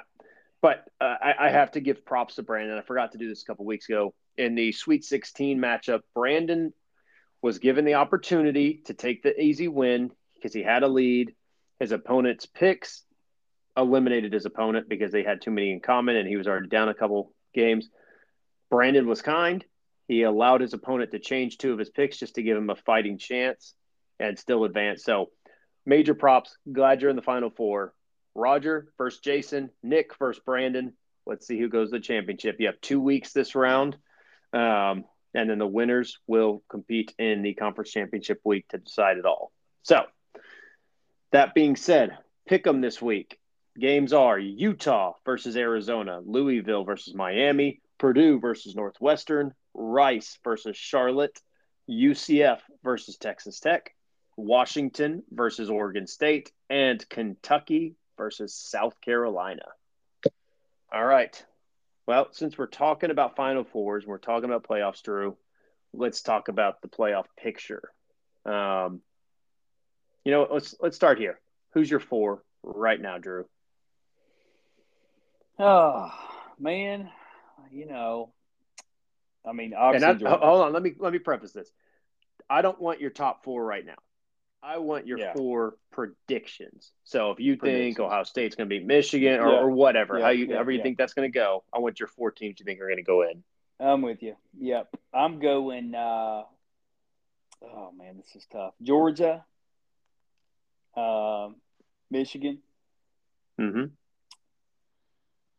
[0.62, 2.78] but uh, I, I have to give props to Brandon.
[2.78, 6.02] I forgot to do this a couple weeks ago in the Sweet 16 matchup.
[6.14, 6.72] Brandon
[7.42, 11.34] was given the opportunity to take the easy win because he had a lead.
[11.80, 13.04] His opponent's picks
[13.76, 16.90] eliminated his opponent because they had too many in common, and he was already down
[16.90, 17.90] a couple games.
[18.70, 19.64] Brandon was kind.
[20.08, 22.76] He allowed his opponent to change two of his picks just to give him a
[22.76, 23.74] fighting chance
[24.20, 25.04] and still advance.
[25.04, 25.30] So,
[25.86, 26.58] major props.
[26.72, 27.94] Glad you're in the final four.
[28.36, 30.94] Roger versus Jason, Nick versus Brandon.
[31.26, 32.58] Let's see who goes to the championship.
[32.60, 33.98] You have two weeks this round,
[34.54, 39.26] um, and then the winners will compete in the conference championship week to decide it
[39.26, 39.52] all.
[39.84, 40.04] So,
[41.32, 42.18] that being said,
[42.48, 43.40] pick them this week.
[43.80, 51.40] Games are Utah versus Arizona, Louisville versus Miami, Purdue versus Northwestern, Rice versus Charlotte,
[51.90, 53.96] UCF versus Texas Tech,
[54.36, 59.66] Washington versus Oregon State, and Kentucky versus South Carolina.
[60.94, 61.44] All right.
[62.12, 65.38] Well, since we're talking about Final Fours, and we're talking about playoffs, Drew.
[65.94, 67.84] Let's talk about the playoff picture.
[68.46, 69.00] Um,
[70.26, 71.40] you know, let's let's start here.
[71.74, 73.46] Who's your four right now, Drew?
[75.58, 76.12] Oh
[76.60, 77.10] man,
[77.72, 78.34] you know,
[79.46, 81.72] I mean, obviously, I, hold on, let me let me preface this.
[82.50, 83.96] I don't want your top four right now.
[84.64, 85.34] I want your Yeah.
[85.34, 86.92] four predictions.
[87.04, 89.60] So if you think Ohio State's going to beat Michigan or, Yeah.
[89.62, 92.08] or whatever, Yeah, how you however you think that's going to go, I want your
[92.08, 93.44] four teams you think are going to go in.
[93.80, 94.36] I'm with you.
[94.60, 95.96] Yep, I'm going.
[95.96, 96.44] Uh,
[97.64, 98.76] oh man, this is tough.
[98.84, 99.44] Georgia,
[100.96, 101.56] um,
[102.12, 102.62] Michigan.
[103.60, 103.86] Mm-hmm.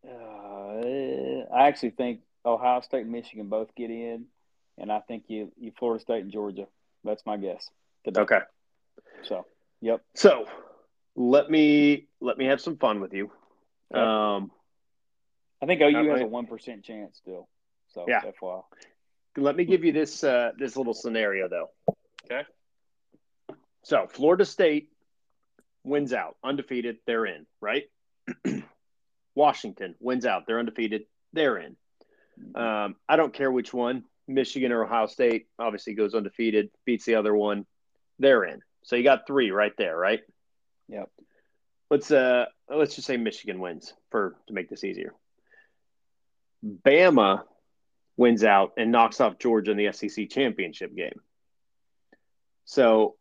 [0.09, 4.27] Uh, I actually think Ohio State and Michigan both get in,
[4.79, 6.67] and I think you, you Florida State and Georgia.
[7.05, 7.69] That's my guess.
[8.05, 8.21] today.
[8.21, 8.39] Okay.
[9.23, 9.47] So,
[9.81, 10.03] yep.
[10.15, 10.47] So
[11.17, 13.31] let me let me have some fun with you.
[13.95, 14.03] Okay.
[14.03, 14.51] Um,
[15.63, 17.49] I think OU has a one percent chance still.
[17.89, 18.23] So, Yeah.
[18.23, 18.63] FYI.
[19.37, 21.71] let me give you this uh, this little scenario though.
[22.25, 22.43] Okay.
[23.83, 24.91] So Florida State
[25.85, 27.85] wins out, undefeated, they're in, right?
[29.35, 31.03] Washington wins out, they're undefeated,
[31.33, 31.77] they're in.
[32.55, 37.17] Um, I don't care which one, Michigan or Ohio State, obviously goes undefeated, beats the
[37.17, 37.67] other one,
[38.19, 38.61] they're in.
[38.85, 40.21] So you got three right there, right?
[40.89, 41.09] Yep.
[41.91, 45.15] let's uh let's just say Michigan wins for to make this easier.
[46.65, 47.43] Bama
[48.17, 51.21] wins out and knocks off Georgia in the SEC championship game.
[52.65, 53.17] So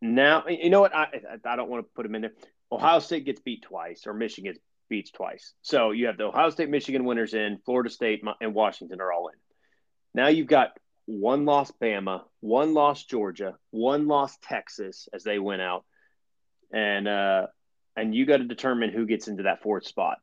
[0.00, 1.08] now you know what I
[1.44, 2.32] I don't want to put them in there.
[2.70, 5.54] Ohio State gets beat twice, or Michigan gets beats twice.
[5.62, 9.28] So you have the Ohio State, Michigan winners in, Florida State and Washington are all
[9.28, 9.34] in.
[10.14, 10.70] Now you've got
[11.06, 15.84] one loss Bama, one loss Georgia, one loss Texas as they went out,
[16.72, 17.46] and uh,
[17.96, 20.18] and you got to determine who gets into that fourth spot.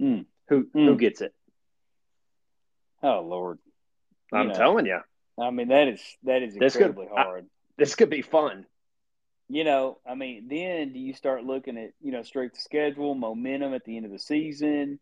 [0.00, 0.26] Mm.
[0.48, 0.84] Who Mm.
[0.86, 1.34] who gets it?
[3.02, 3.58] Oh Lord,
[4.32, 4.54] I'm know.
[4.54, 5.00] telling you,
[5.40, 7.46] I mean that is that is This could- incredibly I- hard.
[7.76, 8.66] this could be fun.
[9.48, 13.14] you know, I mean, then do you start looking at you know straight to schedule,
[13.14, 14.98] momentum at the end of the season?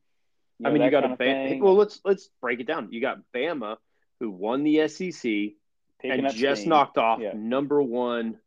[0.64, 1.60] I mean, you got a of Bama.
[1.60, 2.92] Well, let's let's break it down.
[2.92, 3.76] You got Bama,
[4.20, 5.12] who won the SEC
[6.00, 7.32] picking and just knocked off Yeah.
[7.34, 8.38] number one.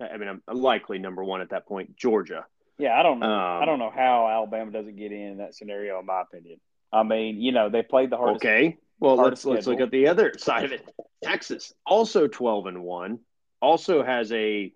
[0.00, 2.46] I mean, I'm likely number one at that point, Georgia.
[2.78, 3.26] Yeah, I don't know.
[3.26, 6.60] Um, I don't know how Alabama doesn't get in that scenario, in my opinion.
[6.92, 8.44] I mean, you know, they played the hardest.
[8.44, 8.76] Okay.
[9.00, 10.88] Well, hard let's let's look at the other side of it.
[11.22, 13.20] Texas, also twelve and one,
[13.60, 14.72] also has a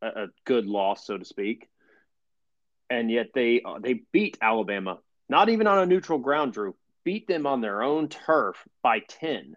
[0.00, 1.68] a, a good loss, so to speak,
[2.90, 6.52] and yet they uh, they beat Alabama, not even on a neutral ground.
[6.52, 9.56] Drew beat them on their own turf by ten,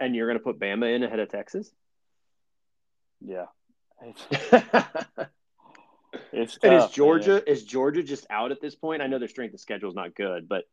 [0.00, 1.70] and you're going to put Bama in ahead of Texas.
[3.20, 3.46] Yeah,
[4.02, 5.28] it's, and
[6.32, 9.02] it's is Georgia is Georgia just out at this point?
[9.02, 10.64] I know their strength of schedule is not good, but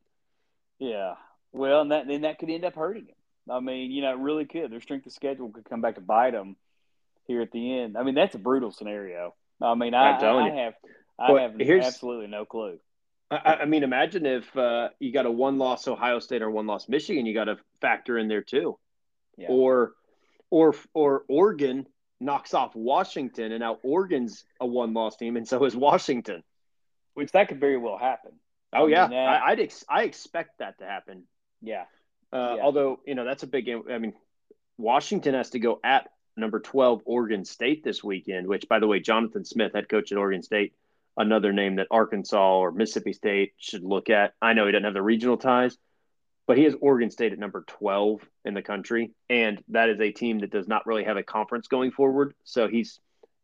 [0.80, 1.16] Yeah.
[1.52, 3.16] Well, and that then that could end up hurting them.
[3.50, 4.72] I mean, you know, it really could.
[4.72, 6.56] Their strength of schedule could come back to bite them
[7.26, 7.98] here at the end.
[7.98, 9.34] I mean, that's a brutal scenario.
[9.62, 10.48] I mean, I, I.
[10.48, 10.74] I have
[11.20, 12.80] I Well, have absolutely no clue.
[13.30, 16.68] I, I mean, imagine if uh, you got a one loss Ohio State or one
[16.68, 18.78] loss Michigan, you got to factor in there too.
[19.38, 19.47] Yeah.
[19.50, 19.93] Or,
[20.50, 21.88] or, or Oregon
[22.19, 26.43] knocks off Washington, and now Oregon's a one loss team, and so is Washington.
[27.13, 28.32] Which that could very well happen.
[28.73, 31.23] Oh I yeah, mean, that- I, I'd ex- I expect that to happen.
[31.62, 31.86] Yeah.
[32.34, 32.63] Uh, Yeah.
[32.63, 33.84] Although you know that's a big game.
[33.91, 34.13] I mean,
[34.78, 38.47] Washington has to go at number twelve Oregon State this weekend.
[38.47, 40.73] Which, by the way, Jonathan Smith, head coach at Oregon State,
[41.15, 44.34] another name that Arkansas or Mississippi State should look at.
[44.41, 45.78] I know he doesn't have the regional ties,
[46.47, 50.12] but he has Oregon State at number twelve in the country, and that is a
[50.12, 52.33] team that does not really have a conference going forward.
[52.43, 52.99] So he's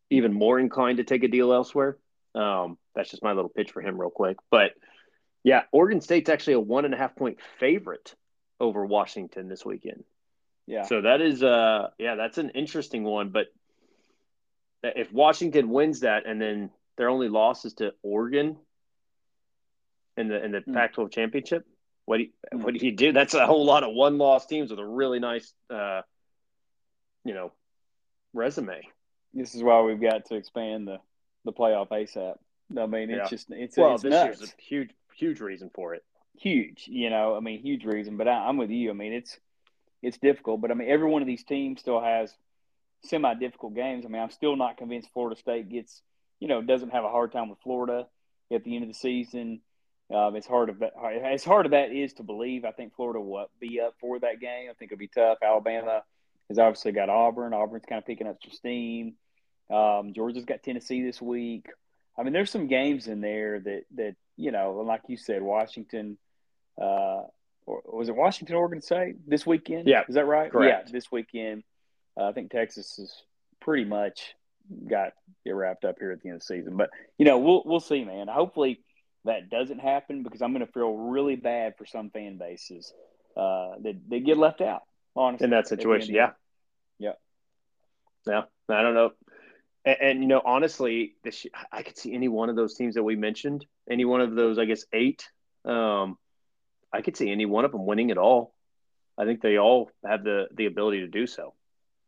[0.09, 1.97] even more inclined to take a deal elsewhere.
[2.33, 4.37] Um, that's just my little pitch for him, real quick.
[4.49, 4.71] But
[5.43, 8.15] yeah, Oregon State's actually a one and a half point favorite
[8.59, 10.03] over Washington this weekend.
[10.65, 10.83] Yeah.
[10.83, 13.29] So that is uh yeah, that's an interesting one.
[13.29, 13.47] But
[14.83, 18.57] if Washington wins that and then their only loss is to Oregon
[20.15, 20.73] in the in the Hmm.
[20.73, 21.65] Pac-12 championship,
[22.05, 22.61] what do you, Hmm.
[22.63, 23.11] what do you do?
[23.11, 26.01] That's a whole lot of one loss teams with a really nice uh
[27.23, 27.51] you know
[28.33, 28.81] resume.
[29.33, 30.99] This is why we've got to expand the
[31.45, 32.35] the playoff ASAP.
[32.77, 33.29] I mean, it's Yeah.
[33.29, 34.25] just it's well, it's this nuts.
[34.39, 36.03] year's a huge huge reason for it.
[36.37, 36.87] huge.
[36.87, 38.17] You know, I mean, huge reason.
[38.17, 38.89] But I, I'm with you.
[38.89, 39.39] I mean, it's
[40.01, 40.61] it's difficult.
[40.61, 42.33] But I mean, every one of these teams still has
[43.03, 44.05] semi difficult games.
[44.05, 46.01] I mean, I'm still not convinced Florida State gets
[46.39, 48.07] you know doesn't have a hard time with Florida
[48.51, 49.61] at the end of the season.
[50.13, 50.93] Um, it's hard of that.
[51.23, 52.65] As hard of that is to believe.
[52.65, 54.67] I think Florida will be up for that game.
[54.69, 55.39] I think it'll be tough.
[55.43, 56.03] Alabama
[56.49, 57.53] has obviously got Auburn.
[57.53, 59.15] Auburn's kind of picking up some steam.
[59.71, 61.67] Um, Georgia's got Tennessee this week.
[62.17, 66.17] I mean, there's some games in there that that you know, like you said, Washington.
[66.79, 67.23] Uh,
[67.65, 69.87] or was it Washington, Oregon State this weekend?
[69.87, 70.51] Yeah, is that right?
[70.51, 70.87] correct.
[70.87, 71.63] Yeah, this weekend.
[72.19, 73.13] Uh, I think Texas has
[73.61, 74.35] pretty much
[74.89, 75.13] got
[75.45, 76.75] it wrapped up here at the end of the season.
[76.77, 78.27] But you know, we'll we'll see, man.
[78.27, 78.81] Hopefully
[79.25, 82.93] that doesn't happen because I'm going to feel really bad for some fan bases
[83.37, 84.83] uh, that they get left out.
[85.15, 86.15] Honestly, in that at the end situation.
[86.15, 86.31] Yeah.
[86.99, 87.11] Yeah.
[88.27, 88.41] Yeah.
[88.69, 89.11] I don't know.
[89.85, 93.03] And, and, you know, honestly, this I could see any one of those teams that
[93.03, 95.29] we mentioned, any one of those, I guess, eight.
[95.65, 96.17] Um,
[96.91, 98.53] I could see any one of them winning it all.
[99.17, 101.53] I think they all have the the ability to do so.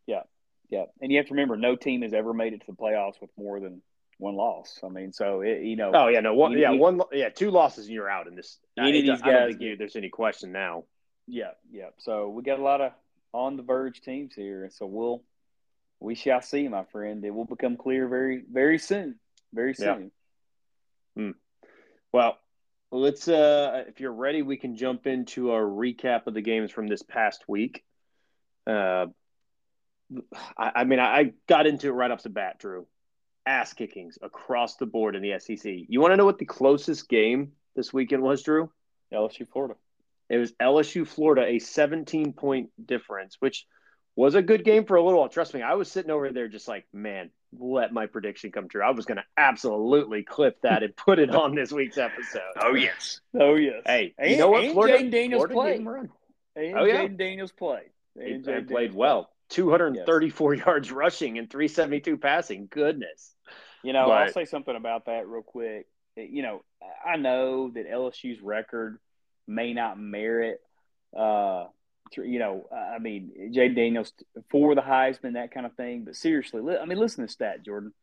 [0.08, 0.24] Yeah,
[0.70, 3.22] yeah, and you have to remember, no team has ever made it to the playoffs
[3.22, 3.82] with more than
[4.18, 4.80] one loss.
[4.84, 6.54] I mean, so it, you know, Oh yeah, no one.
[6.54, 7.02] You- Yeah, one.
[7.12, 8.60] Yeah, two losses and you're out in this.
[8.78, 10.86] Any of these I don't guys think you, there's any question now.
[11.28, 11.90] Yeah, yeah.
[11.98, 12.92] So we got a lot of
[13.34, 15.24] on the verge teams here, and so we'll
[16.00, 17.24] we shall see, my friend.
[17.26, 19.20] It will become clear very very soon,
[19.54, 19.98] very Yeah.
[21.16, 21.34] soon.
[22.14, 22.38] Well,
[22.92, 23.28] let's.
[23.28, 27.02] Uh, if you're ready, we can jump into a recap of the games from this
[27.04, 27.84] past week.
[28.66, 29.08] Uh,
[30.58, 32.88] I, I mean, I, I got into it right off the bat, Drew.
[33.46, 35.72] Ass kickings across the board in the SEC.
[35.88, 38.72] You want to know what the closest game this weekend was, Drew?
[39.14, 39.76] LSU, Florida.
[40.30, 43.68] It was LSU Florida, a 17 point difference, which
[44.16, 45.30] was a good game for a little while.
[45.30, 47.30] Trust me, I was sitting over there just like, man,
[47.60, 48.82] let my prediction come true.
[48.82, 52.42] I was going to absolutely clip that and put it on this week's episode.
[52.60, 53.84] Oh yes, oh yes.
[53.86, 54.64] Hey, and, you know what?
[54.64, 55.72] And Florida, Jayden Daniels Florida played.
[55.74, 56.10] gave him a run.
[56.56, 57.02] And Oh, yeah.
[57.04, 57.90] Jayden Daniels played.
[58.16, 59.30] He And and Jayden played Daniels well.
[59.50, 62.68] 234 yards rushing and 372 passing.
[62.72, 63.35] Goodness.
[63.86, 65.88] You know, I'll say something about that real quick.
[66.16, 66.64] You know,
[67.06, 68.98] I know that LSU's record
[69.48, 70.62] may not merit,
[71.16, 71.66] uh,
[72.16, 74.14] you know, I mean, Jayden Daniels
[74.50, 76.04] for the Heisman, that kind of thing.
[76.06, 77.94] But seriously, li- I mean, listen to stat, Jordan.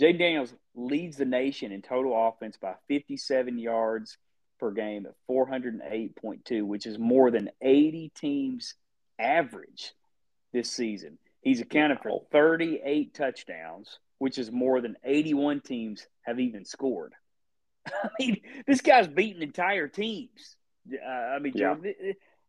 [0.00, 4.16] Jayden Daniels leads the nation in total offense by 57 yards
[4.60, 8.74] per game at 408.2, which is more than 80 teams'
[9.18, 9.92] average
[10.52, 11.18] this season.
[11.40, 17.12] He's accounted for 38 touchdowns, which is more than 81 teams have even scored.
[17.86, 20.56] I mean, this guy's beating entire teams.
[20.92, 21.76] Uh, I mean, Yeah.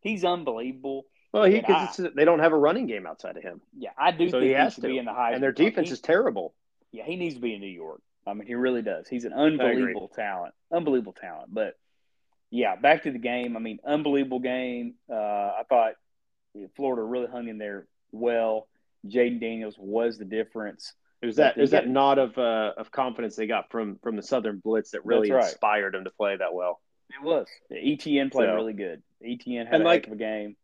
[0.02, 1.04] He's unbelievable.
[1.32, 4.28] Well, he because they don't have a running game outside of him, Yeah, I do
[4.28, 4.88] so think he he, has should to.
[4.88, 5.34] be in the Heisman.
[5.34, 6.54] and their defense He- is terrible.
[6.90, 8.00] yeah, he needs to be in New York.
[8.26, 9.08] I mean, he really does.
[9.08, 11.52] He's an unbelievable talent, unbelievable talent.
[11.54, 11.74] But
[12.50, 13.56] yeah, back to the game.
[13.56, 14.94] I mean, unbelievable game.
[15.08, 15.92] Uh, I thought
[16.76, 18.66] Florida really hung in there well.
[19.06, 20.92] Jayden Daniels was the difference.
[21.22, 23.46] It was But that they it was that get- nod of uh, of confidence they
[23.46, 25.44] got from from the Southern Blitz that really right.
[25.44, 26.80] inspired them to play that well.
[27.10, 27.46] It was.
[27.70, 29.02] ETN played So- really good.
[29.22, 30.56] ETN had And a like- heck of a game.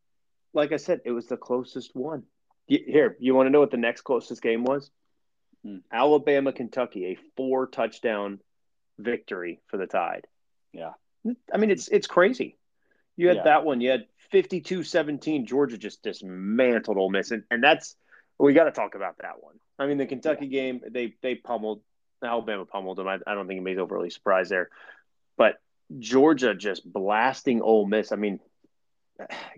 [0.55, 2.23] Like I said, it was the closest one.
[2.67, 4.91] Here, you want to know what the next closest game was?
[5.63, 5.79] Hmm.
[5.93, 8.41] Alabama Kentucky, a four touchdown
[8.99, 10.27] victory for the Tide.
[10.73, 10.93] Yeah.
[11.53, 12.57] I mean, it's it's crazy.
[13.17, 13.43] You had Yeah.
[13.45, 13.81] that one.
[13.81, 15.45] You had 52-17.
[15.47, 17.97] Georgia just dismantled Ole Miss, and, and that's
[18.39, 19.55] we got to talk about that one.
[19.79, 21.83] I mean, the Kentucky game, they they pummeled
[22.23, 23.09] Alabama, pummeled them.
[23.09, 24.71] I, I don't think anybody's overly surprised there,
[25.37, 25.57] but
[25.99, 28.13] Georgia just blasting Ole Miss.
[28.13, 28.41] I mean,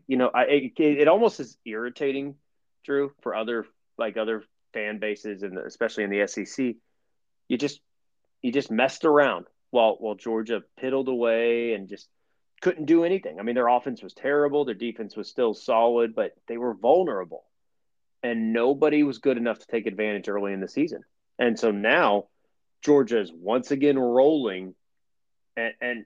[0.07, 2.37] you know, I it, it almost is irritating,
[2.85, 6.75] Drew, for other like other fan bases and especially in the SEC.
[7.49, 7.81] You just
[8.43, 12.09] you just messed around while while Georgia piddled away and just
[12.61, 13.39] couldn't do anything.
[13.39, 17.45] I mean, their offense was terrible, their defense was still solid, but they were vulnerable.
[18.23, 21.03] And nobody was good enough to take advantage early in the season.
[21.39, 22.25] And so now
[22.83, 24.75] Georgia is once again rolling
[25.57, 26.05] and, and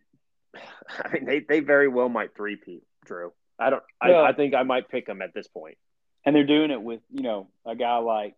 [0.55, 3.33] I mean they, they very well might three-peat, Drew.
[3.59, 5.79] I don't Well- I, I think I might pick them at this point.
[6.25, 8.35] And they're doing it with, you know, a guy like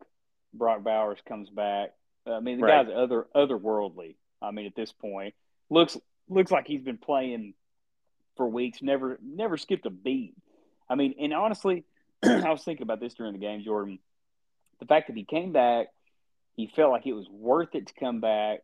[0.55, 1.91] Brock Bowers comes back.
[2.27, 2.87] I mean, the Right.
[2.87, 4.17] guy's other otherworldly.
[4.41, 5.35] I mean, at this point,
[5.69, 5.97] looks
[6.29, 7.53] looks like he's been playing
[8.37, 10.35] for weeks, never never skipped a beat.
[10.89, 11.85] I mean, and honestly,
[12.45, 13.99] I was thinking about this during the game, Jordan.
[14.81, 15.89] The fact that he came back,
[16.57, 18.61] he felt like it was worth it to come back.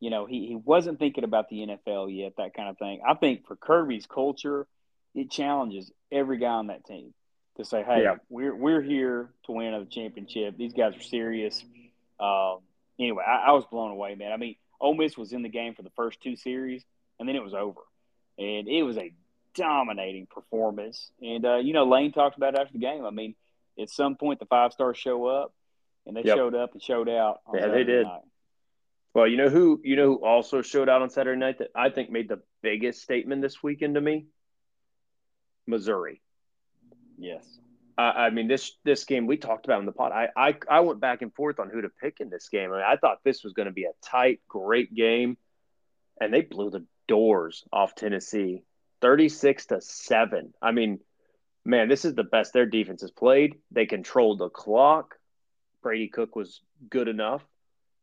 [0.00, 3.00] You know, he, he wasn't thinking about the NFL yet, that kind of thing.
[3.06, 4.66] I think for Kirby's culture,
[5.14, 7.12] it challenges every guy on that team
[7.56, 8.16] to say, "Hey, Yeah.
[8.30, 10.56] we're we're here to win a championship.
[10.56, 11.62] These guys are serious."
[12.18, 12.58] Um,
[12.98, 14.32] anyway, I, I was blown away, man.
[14.32, 16.82] I mean, Ole Miss was in the game for the first two series,
[17.18, 17.80] and then it was over,
[18.38, 19.12] and it was a
[19.54, 21.10] dominating performance.
[21.20, 23.04] And uh, you know, Lane talked about it after the game.
[23.04, 23.34] I mean,
[23.78, 25.52] at some point, the five stars show up,
[26.06, 26.36] and they Yep.
[26.36, 27.40] showed up and showed out.
[27.46, 28.06] On Yeah, they did.
[28.06, 28.22] night.
[29.14, 31.90] Well, you know who you know who also showed out on Saturday night that I
[31.90, 34.26] think made the biggest statement this weekend to me?
[35.66, 36.20] Missouri.
[37.18, 37.44] Yes.
[37.98, 40.12] I, I mean this this game we talked about in the pod.
[40.12, 42.72] I, I I went back and forth on who to pick in this game.
[42.72, 45.36] I, mean, I thought this was going to be a tight, great game,
[46.20, 48.62] and they blew the doors off Tennessee,
[49.00, 50.52] thirty six to seven.
[50.60, 51.00] I mean,
[51.64, 53.56] man, this is the best their defense has played.
[53.70, 55.16] They controlled the clock.
[55.82, 57.42] Brady Cook was good enough.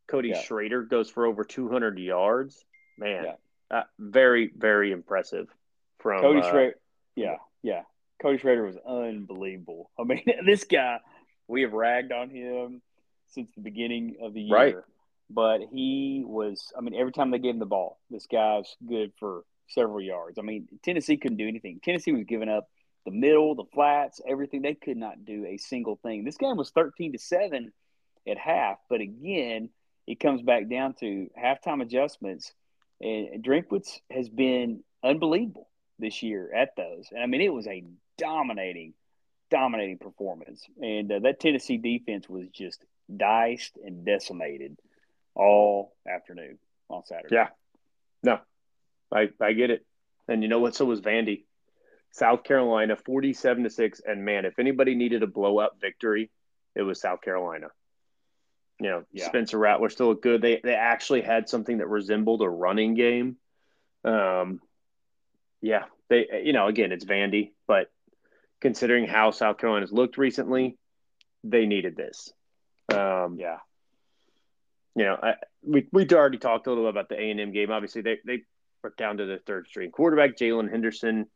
[0.08, 0.42] Cody Yeah.
[0.42, 2.64] Schrader goes for over two hundred yards.
[2.98, 3.34] Man, Yeah.
[3.80, 5.48] uh, very very impressive
[6.00, 6.76] from Cody uh, Schrader.
[7.16, 7.82] Yeah, yeah.
[8.22, 9.92] Cody Schrader was unbelievable.
[10.00, 11.00] I mean, this guy,
[11.48, 12.82] we have ragged on him
[13.28, 14.56] since the beginning of the year.
[14.56, 14.76] Right.
[15.30, 19.12] But he was, I mean, every time they gave him the ball, this guy's good
[19.20, 20.38] for several yards.
[20.40, 21.80] I mean, Tennessee couldn't do anything.
[21.84, 22.70] Tennessee was giving up
[23.06, 24.62] the middle, the flats, everything.
[24.62, 26.24] They could not do a single thing.
[26.24, 27.72] This game was 13 to 7
[28.28, 28.78] at half.
[28.90, 29.70] But again,
[30.06, 32.54] it comes back down to halftime adjustments.
[33.00, 35.70] And Drinkwitz has been unbelievable
[36.00, 37.08] this year at those.
[37.12, 37.84] And I mean, it was a
[38.18, 38.94] dominating,
[39.50, 40.66] dominating performance.
[40.82, 42.84] And uh, that Tennessee defense was just
[43.16, 44.78] diced and decimated
[45.36, 46.58] all afternoon
[46.90, 47.36] on Saturday.
[47.36, 47.50] Yeah.
[48.24, 48.40] No,
[49.14, 49.86] I I get it.
[50.28, 50.76] And you know what?
[50.76, 51.44] So was Vandy.
[52.12, 54.02] South Carolina, forty-seven to six.
[54.06, 56.32] And man, if anybody needed a blow-up victory,
[56.76, 57.68] it was South Carolina.
[58.80, 59.26] You know, Yeah.
[59.26, 60.42] Spencer Rattler still looked good.
[60.42, 63.38] They they actually had something that resembled a running game.
[64.04, 64.62] Um,
[65.62, 67.92] yeah, they you know again it's Vandy, but
[68.62, 70.78] considering how South Carolina's looked recently,
[71.44, 72.32] they needed this.
[72.90, 73.58] Um, yeah.
[74.96, 77.72] You know, I, we we already talked a little about the A and M game.
[77.72, 78.44] Obviously, they they
[78.98, 81.28] down to the third string quarterback, Jaylen Henderson.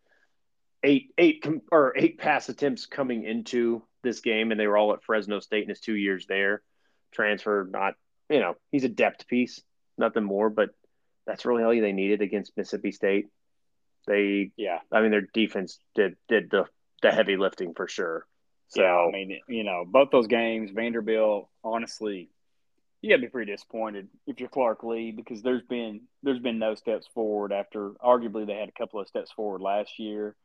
[0.84, 5.04] Eight eight or eight pass attempts coming into this game, and they were all at
[5.04, 6.64] Fresno State in his two years there.
[7.12, 7.94] Transfer, not
[8.30, 9.62] you know, he's a depth piece,
[9.98, 10.50] nothing more.
[10.50, 10.70] But
[11.28, 13.28] that's really all they needed against Mississippi State.
[14.08, 16.66] They, yeah, I mean, their defense did did the
[17.04, 18.26] the heavy lifting for sure.
[18.70, 22.30] So yeah, I mean, you know, both those games, Vanderbilt, honestly,
[23.02, 26.60] you got to be pretty disappointed if you're Clark Lea because there's been there's been
[26.60, 30.36] no steps forward after arguably they had a couple of steps forward last year,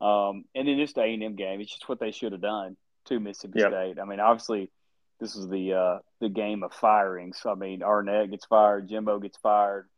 [0.00, 2.76] um, and then this A and M game, it's just what they should have done
[3.06, 3.70] to Mississippi yep.
[3.70, 3.98] State.
[4.00, 4.70] I mean, obviously,
[5.20, 7.32] this is the uh, the game of firing.
[7.32, 9.88] So I mean, Arnett gets fired, Jimbo gets fired.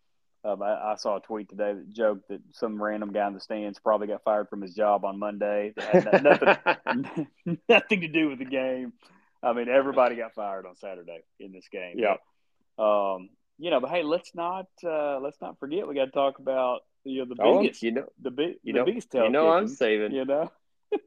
[0.42, 3.40] Um, I, I, saw a tweet today that joked that some random guy in the
[3.40, 5.72] stands probably got fired from his job on Monday.
[5.76, 7.28] That had nothing,
[7.68, 8.92] nothing to do with the game.
[9.42, 11.96] I mean, everybody got fired on Saturday in this game.
[11.98, 12.16] Yeah.
[12.78, 16.38] Um, you know, but hey, let's not uh, let's not forget we got to talk
[16.38, 19.14] about you know the oh, biggest, you know, the big, you the know, biggest.
[19.14, 20.12] You know, I'm saving.
[20.12, 20.50] You know,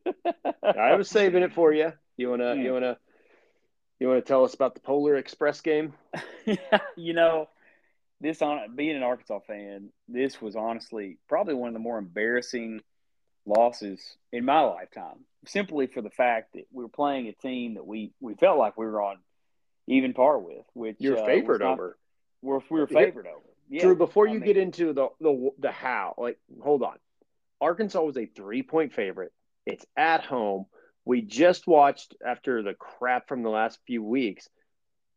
[0.63, 1.93] I was saving it for you.
[2.17, 2.63] You wanna, mm.
[2.63, 2.97] you wanna,
[3.99, 5.93] you wanna tell us about the Polar Express game?
[6.97, 7.47] you know,
[8.21, 12.81] this on being an Arkansas fan, this was honestly probably one of the more embarrassing
[13.49, 15.25] losses in my lifetime.
[15.45, 18.77] Simply for the fact that we were playing a team that we we felt like
[18.77, 19.17] we were on
[19.87, 21.97] even par with, which you're uh, favored not, over.
[22.41, 23.45] We're, we were favored over.
[23.69, 26.97] Yeah, Drew, before you mean, get into the, the the how, like, hold on.
[27.61, 29.31] Arkansas was a three point favorite.
[29.65, 30.65] It's at home.
[31.05, 34.47] We just watched after the crap from the last few weeks.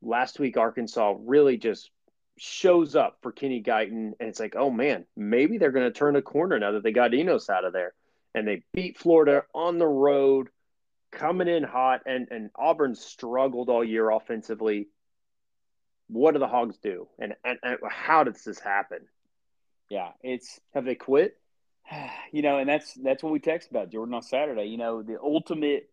[0.01, 1.91] Last week, Arkansas really just
[2.39, 6.17] shows up for Kenny Guiton, and it's like, oh man, maybe they're going to turn
[6.17, 7.95] a corner now that they got Enos out of there,
[8.35, 10.49] and they beat Florida on the road,
[11.11, 14.89] coming in hot, and and Auburn struggled all year offensively.
[16.09, 19.01] What do the Hogs do, and and, and how does this happen?
[19.91, 21.37] Yeah, it's have they quit?
[22.33, 24.65] You know, and that's that's what we text about Jordan on Saturday.
[24.65, 25.91] You know, the ultimate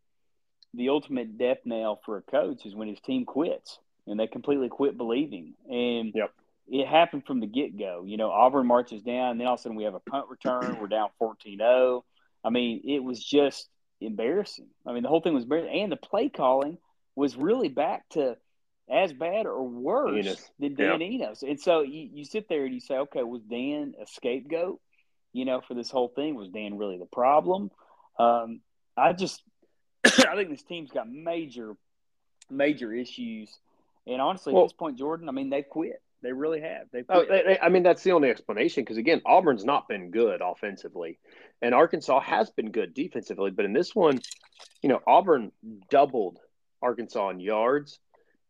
[0.74, 3.80] the ultimate death nail for a coach is when his team quits
[4.10, 5.54] and they completely quit believing.
[5.70, 6.34] And yep.
[6.68, 8.04] it happened from the get go.
[8.06, 10.28] You know, Auburn marches down, and then all of a sudden we have a punt
[10.30, 10.78] return.
[10.80, 12.06] We're down 14 0.
[12.44, 13.68] I mean, it was just
[14.02, 14.68] embarrassing.
[14.86, 15.82] I mean, the whole thing was embarrassing.
[15.84, 16.78] And the play calling
[17.16, 18.38] was really back to
[18.90, 20.50] as bad or worse Enos.
[20.60, 21.12] than Dan yep.
[21.12, 21.44] Enos.
[21.44, 24.80] And so you, you sit there and you say, okay, was Dan a scapegoat,
[25.32, 26.36] you know, for this whole thing?
[26.36, 27.72] Was Dan really the problem?
[28.18, 28.62] Um,
[28.98, 29.44] I just,
[30.06, 31.76] I think this team's got major,
[32.50, 33.56] major issues
[34.10, 36.02] and honestly, well, at this point, Jordan, I mean, they've quit.
[36.22, 36.88] They really have.
[36.92, 40.42] They've oh, they, I mean, that's the only explanation because, again, Auburn's not been good
[40.44, 41.20] offensively,
[41.62, 43.52] and Arkansas has been good defensively.
[43.52, 44.20] But in this one,
[44.82, 45.52] you know, Auburn
[45.90, 46.40] doubled
[46.82, 48.00] Arkansas in yards,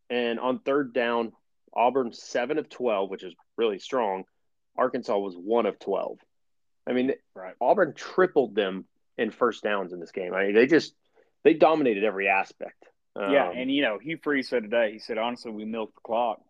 [0.08, 1.32] and on third down,
[1.72, 4.24] Auburn seven of twelve, which is really strong.
[4.76, 6.18] Arkansas was one of twelve.
[6.88, 7.54] I mean, right.
[7.60, 10.34] Auburn tripled them in first downs in this game.
[10.34, 10.92] I mean, they just
[11.44, 12.84] they dominated every aspect.
[13.14, 16.00] Um, yeah, and you know, Hugh Freeze said today, he said, honestly, we milked the
[16.02, 16.40] clock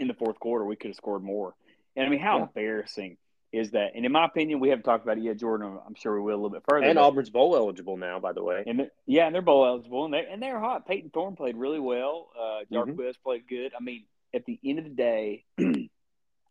[0.00, 0.64] in the fourth quarter.
[0.64, 1.54] We could have scored more.
[1.96, 2.42] And I mean, how yeah.
[2.44, 3.16] embarrassing
[3.52, 3.92] is that?
[3.94, 5.78] And in my opinion, we haven't talked about it yet, Jordan.
[5.86, 6.86] I'm sure we will a little bit further.
[6.86, 8.64] And but, Auburn's bowl eligible now, by the way.
[8.66, 10.86] And yeah, and they're bowl eligible, and they and they're hot.
[10.86, 12.30] Payton Thorne played really well.
[12.38, 13.22] Uh, Jarquez mm-hmm.
[13.22, 13.72] played good.
[13.78, 15.44] I mean, at the end of the day,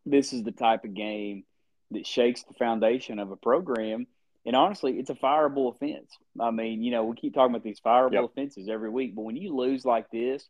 [0.05, 1.43] this is the type of game
[1.91, 4.05] that shakes the foundation of a program
[4.45, 6.17] and honestly, it's a fireable offense.
[6.39, 8.23] I mean, you know, we keep talking about these fireable yep.
[8.25, 10.47] offenses every week, but when you lose like this,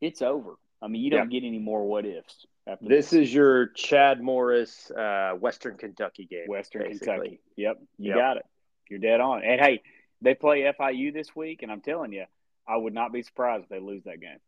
[0.00, 0.54] it's over.
[0.82, 1.42] I mean, you don't yep.
[1.42, 2.46] get any more what ifs.
[2.66, 6.46] this, this is your Chad Morris, uh, Western Kentucky game.
[6.48, 7.06] Western basically.
[7.06, 7.40] Kentucky.
[7.56, 8.18] Yep, you yep.
[8.18, 8.46] got it.
[8.90, 9.42] You're dead on.
[9.44, 9.82] And hey,
[10.20, 12.24] they play FIU this week, and I'm telling you,
[12.66, 14.38] I would not be surprised if they lose that game.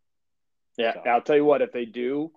[0.76, 1.08] Yeah, so.
[1.08, 1.62] I'll tell you what.
[1.62, 2.32] If they do,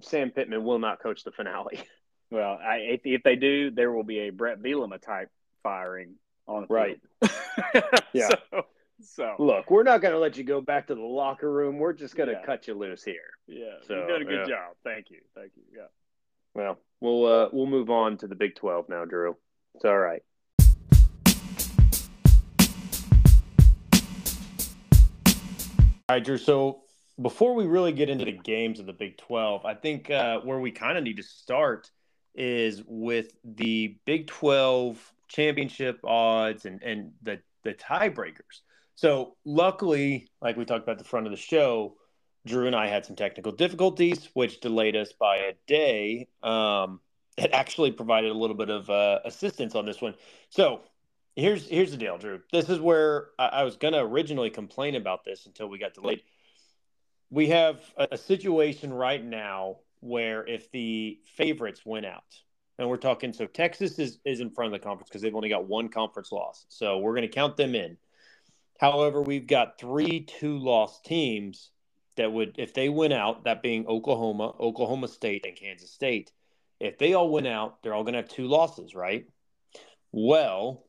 [0.00, 1.80] Sam Pittman will not coach the finale.
[2.32, 5.28] Well, I, if, if they do, there will be a Brett Bielema type
[5.62, 6.14] firing
[6.48, 7.00] on the right.
[8.14, 8.30] yeah.
[8.50, 8.62] So,
[9.02, 11.78] so, look, we're not going to let you go back to the locker room.
[11.78, 12.46] We're just going to yeah.
[12.46, 13.16] cut you loose here.
[13.46, 13.74] Yeah.
[13.86, 14.56] So you did a good yeah.
[14.56, 14.76] job.
[14.84, 15.18] Thank you.
[15.34, 15.62] Thank you.
[15.76, 15.86] Yeah.
[16.54, 19.36] Well, we'll uh, we'll move on to the Big Twelve now, Drew.
[19.74, 20.22] It's all right.
[26.08, 26.36] All right, Drew.
[26.36, 26.82] So
[27.20, 30.58] before we really get into the games of the Big 12, I think uh, where
[30.58, 31.90] we kind of need to start
[32.34, 38.60] is with the Big 12 championship odds and and the the tiebreakers.
[38.94, 41.96] So luckily, like we talked about the front of the show,
[42.46, 46.28] Drew and I had some technical difficulties, which delayed us by a day.
[46.42, 47.00] Um,
[47.36, 50.14] it actually provided a little bit of uh, assistance on this one.
[50.50, 50.82] So
[51.36, 52.40] here's here's the deal, Drew.
[52.52, 55.94] This is where I, I was going to originally complain about this until we got
[55.94, 56.22] delayed.
[57.30, 62.24] We have a, a situation right now where if the favorites win out,
[62.78, 65.48] and we're talking, so Texas is is in front of the conference because they've only
[65.48, 67.96] got one conference loss, so we're going to count them in.
[68.82, 71.70] However, we've got three two loss teams
[72.16, 76.32] that would, if they win out, that being Oklahoma, Oklahoma State, and Kansas State,
[76.80, 79.28] if they all win out, they're all going to have two losses, right?
[80.10, 80.84] Well,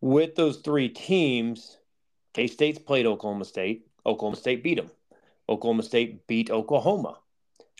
[0.00, 1.76] with those three teams,
[2.32, 3.86] K State's played Oklahoma State.
[4.06, 4.90] Oklahoma State beat them.
[5.46, 7.18] Oklahoma State beat Oklahoma.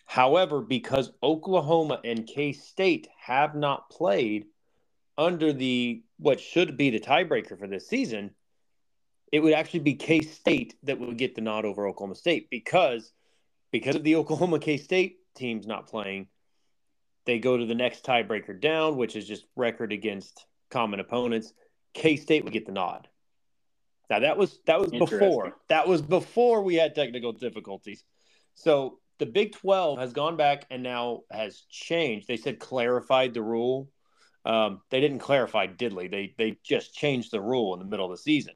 [0.05, 4.49] However, because Oklahoma and K State have not played
[5.17, 8.33] under the what should be the tiebreaker for this season,
[9.33, 13.13] it would actually be K State that would get the nod over Oklahoma State because
[13.71, 16.29] because of the Oklahoma K State teams not playing,
[17.27, 21.53] they go to the next tiebreaker down, which is just record against common opponents.
[21.95, 23.09] K State would get the nod.
[24.09, 28.03] Now that was that was before that was before we had technical difficulties.
[28.55, 32.27] So the Big Twelve has gone back and now has changed.
[32.27, 33.89] They said clarified the rule.
[34.45, 36.11] Um, they didn't clarify diddly.
[36.11, 38.55] They they just changed the rule in the middle of the season.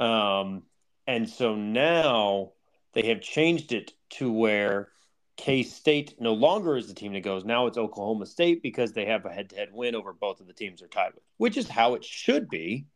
[0.00, 0.62] Um,
[1.06, 2.52] and so now
[2.94, 4.88] they have changed it to where
[5.36, 7.44] K State no longer is the team that goes.
[7.44, 10.46] Now it's Oklahoma State because they have a head to head win over both of
[10.46, 12.86] the teams they're tied with, which is how it should be.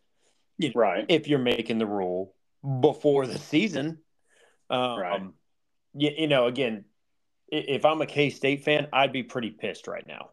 [0.59, 1.07] You know, right.
[1.09, 2.34] If you're making the rule
[2.80, 3.98] before the season.
[4.70, 5.22] Um, right.
[5.94, 6.84] You, you know, again,
[7.48, 10.30] if I'm a K State fan, I'd be pretty pissed right now.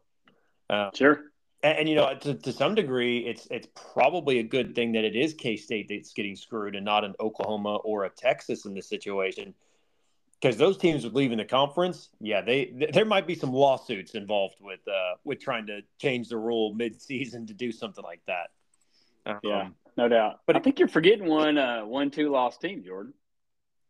[0.70, 1.31] Uh, sure.
[1.64, 5.04] And, and, you know, to, to some degree, it's it's probably a good thing that
[5.04, 8.74] it is K State that's getting screwed and not an Oklahoma or a Texas in
[8.74, 9.54] this situation,
[10.40, 12.10] because those teams would leave in the conference.
[12.20, 16.30] Yeah, they th- there might be some lawsuits involved with uh, with trying to change
[16.30, 18.50] the rule mid season to do something like that.
[19.28, 20.40] Um, yeah, no doubt.
[20.48, 23.14] But I think you're forgetting one uh, one two lost team, Jordan.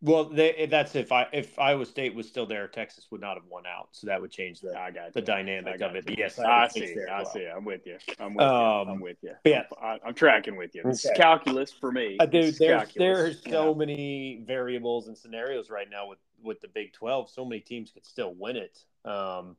[0.04, 3.46] Well, they, that's if I if Iowa State was still there, Texas would not have
[3.48, 6.06] won out, so that would change the I got the dynamic of it.
[6.18, 6.96] yes, I, I see.
[7.08, 7.26] I well.
[7.32, 7.46] see.
[7.46, 7.98] I'm with you.
[8.20, 8.94] I'm with um, you.
[8.94, 9.34] I'm with you.
[9.46, 10.82] Yeah, I'm, I'm tracking with you.
[10.86, 11.16] It's okay.
[11.16, 12.18] calculus for me.
[12.20, 13.78] Uh, dude, there's there's so yeah.
[13.78, 17.30] many variables and scenarios right now with with the Big Twelve.
[17.30, 18.80] So many teams could still win it.
[19.06, 19.56] Um,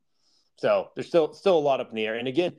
[0.56, 2.16] so there's still still a lot up in the air.
[2.16, 2.54] And again,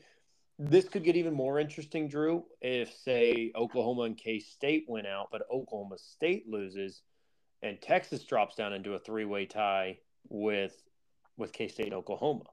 [0.58, 5.28] this could get even more interesting, Drew, if say Oklahoma and K State went out,
[5.34, 7.02] but Oklahoma State loses
[7.64, 9.97] and Texas drops down into a three way tie
[10.30, 10.76] with
[11.38, 12.43] with K State and Oklahoma.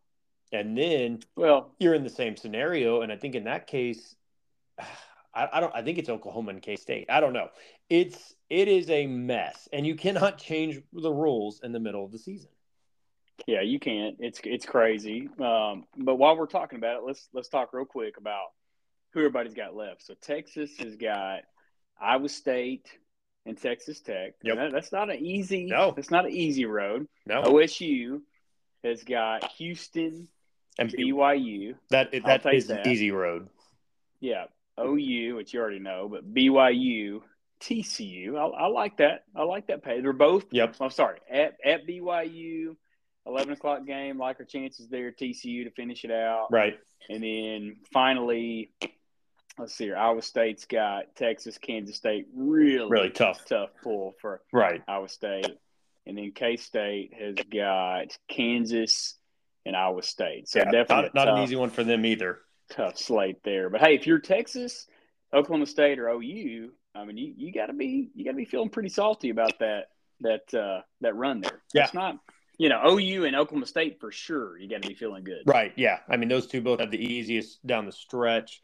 [0.52, 3.02] And then well you're in the same scenario.
[3.02, 4.14] And I think in that case,
[5.34, 7.06] I, I don't I think it's Oklahoma and K State.
[7.10, 7.48] I don't know.
[7.88, 9.68] It's it is a mess.
[9.72, 12.50] And you cannot change the rules in the middle of the season.
[13.46, 14.16] Yeah, you can't.
[14.20, 15.28] It's it's crazy.
[15.38, 18.48] Um, but while we're talking about it, let's let's talk real quick about
[19.12, 20.04] who everybody's got left.
[20.04, 21.40] So Texas has got
[22.00, 22.90] Iowa State,
[23.46, 24.34] and Texas Tech.
[24.42, 24.56] Yep.
[24.56, 25.66] That, that's not an easy.
[25.66, 27.06] No, that's not an easy road.
[27.26, 27.42] No.
[27.42, 28.20] OSU
[28.84, 30.28] has got Houston
[30.78, 31.74] and BYU.
[31.90, 32.86] That that is that.
[32.86, 33.48] an easy road.
[34.20, 34.44] Yeah,
[34.78, 37.22] OU, which you already know, but BYU,
[37.60, 38.36] TCU.
[38.36, 39.24] I, I like that.
[39.34, 40.00] I like that pay.
[40.00, 40.46] They're both.
[40.50, 40.76] Yep.
[40.80, 41.18] I'm sorry.
[41.30, 42.76] At at BYU,
[43.26, 44.18] eleven o'clock game.
[44.18, 45.12] Like our chances there.
[45.12, 46.48] TCU to finish it out.
[46.50, 46.78] Right.
[47.08, 48.72] And then finally,
[49.60, 49.96] let's see here.
[49.96, 52.26] Iowa State's got Texas, Kansas State.
[52.34, 55.58] Really, really tough, tough pull for right Iowa State,
[56.06, 59.14] and then K State has got Kansas
[59.66, 60.48] and Iowa State.
[60.48, 62.38] So yeah, definitely not, not tough, an easy one for them either.
[62.70, 64.86] Tough slate there, but hey, if you're Texas,
[65.32, 68.44] Oklahoma State, or OU, I mean, you, you got to be you got to be
[68.44, 69.88] feeling pretty salty about that
[70.20, 71.62] that uh, that run there.
[71.74, 72.18] Yeah, it's not
[72.60, 74.58] you know, OU and Oklahoma State for sure.
[74.58, 75.44] You got to be feeling good.
[75.46, 75.72] Right.
[75.76, 76.00] Yeah.
[76.10, 78.60] I mean, those two both have the easiest down the stretch.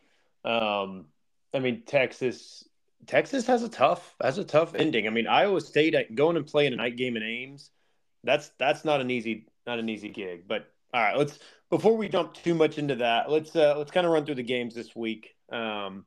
[0.47, 1.07] Um,
[1.53, 2.65] I mean, Texas.
[3.07, 5.07] Texas has a tough has a tough ending.
[5.07, 7.71] I mean, Iowa State uh, going and playing a night game in Ames.
[8.25, 10.49] That's that's not an easy not an easy gig.
[10.49, 11.39] But all right, let's
[11.71, 14.43] before we jump too much into that, let's uh, let's kind of run through the
[14.43, 15.35] games this week.
[15.53, 16.05] Um,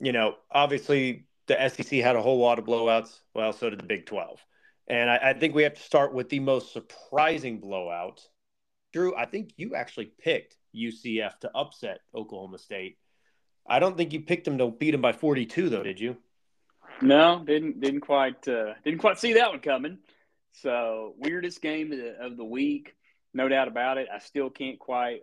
[0.00, 3.20] you know, obviously the SEC had a whole lot of blowouts.
[3.34, 4.44] Well, so did the Big Twelve,
[4.88, 8.20] and I, I think we have to start with the most surprising blowout.
[8.92, 12.98] Drew, I think you actually picked UCF to upset Oklahoma State
[13.66, 16.16] I don't think you picked him to beat him by 42, though, did you?
[17.00, 19.98] No, didn't didn't quite uh, didn't quite see that one coming.
[20.52, 22.94] So weirdest game of the, of the week,
[23.34, 24.08] no doubt about it.
[24.12, 25.22] I still can't quite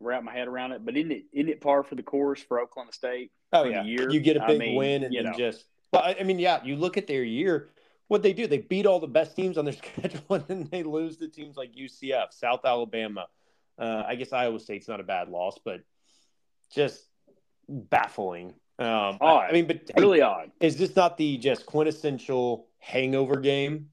[0.00, 0.84] wrap my head around it.
[0.84, 3.32] But isn't it isn't it par for the course for Oklahoma State?
[3.52, 5.64] Oh yeah, you get a big I mean, win and then just.
[5.92, 7.70] Well, I mean, yeah, you look at their year.
[8.08, 10.82] What they do, they beat all the best teams on their schedule, and then they
[10.82, 13.26] lose to teams like UCF, South Alabama.
[13.78, 15.80] Uh, I guess Iowa State's not a bad loss, but
[16.74, 17.07] just
[17.68, 19.50] baffling Um, odd.
[19.50, 20.50] I mean, but really odd.
[20.60, 23.90] Is this not the just quintessential hangover game?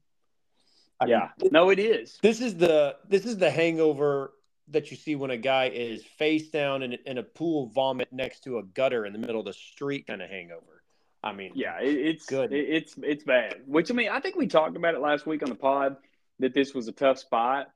[1.00, 2.18] I yeah, mean, no, it is.
[2.22, 4.32] This is the this is the hangover
[4.68, 8.12] that you see when a guy is face down in, in a pool of vomit
[8.12, 10.82] next to a gutter in the middle of the street kind of hangover.
[11.22, 12.52] I mean, yeah, it, it's good.
[12.52, 13.56] It, it's it's bad.
[13.66, 15.96] Which I mean, I think we talked about it last week on the pod
[16.38, 17.70] that this was a tough spot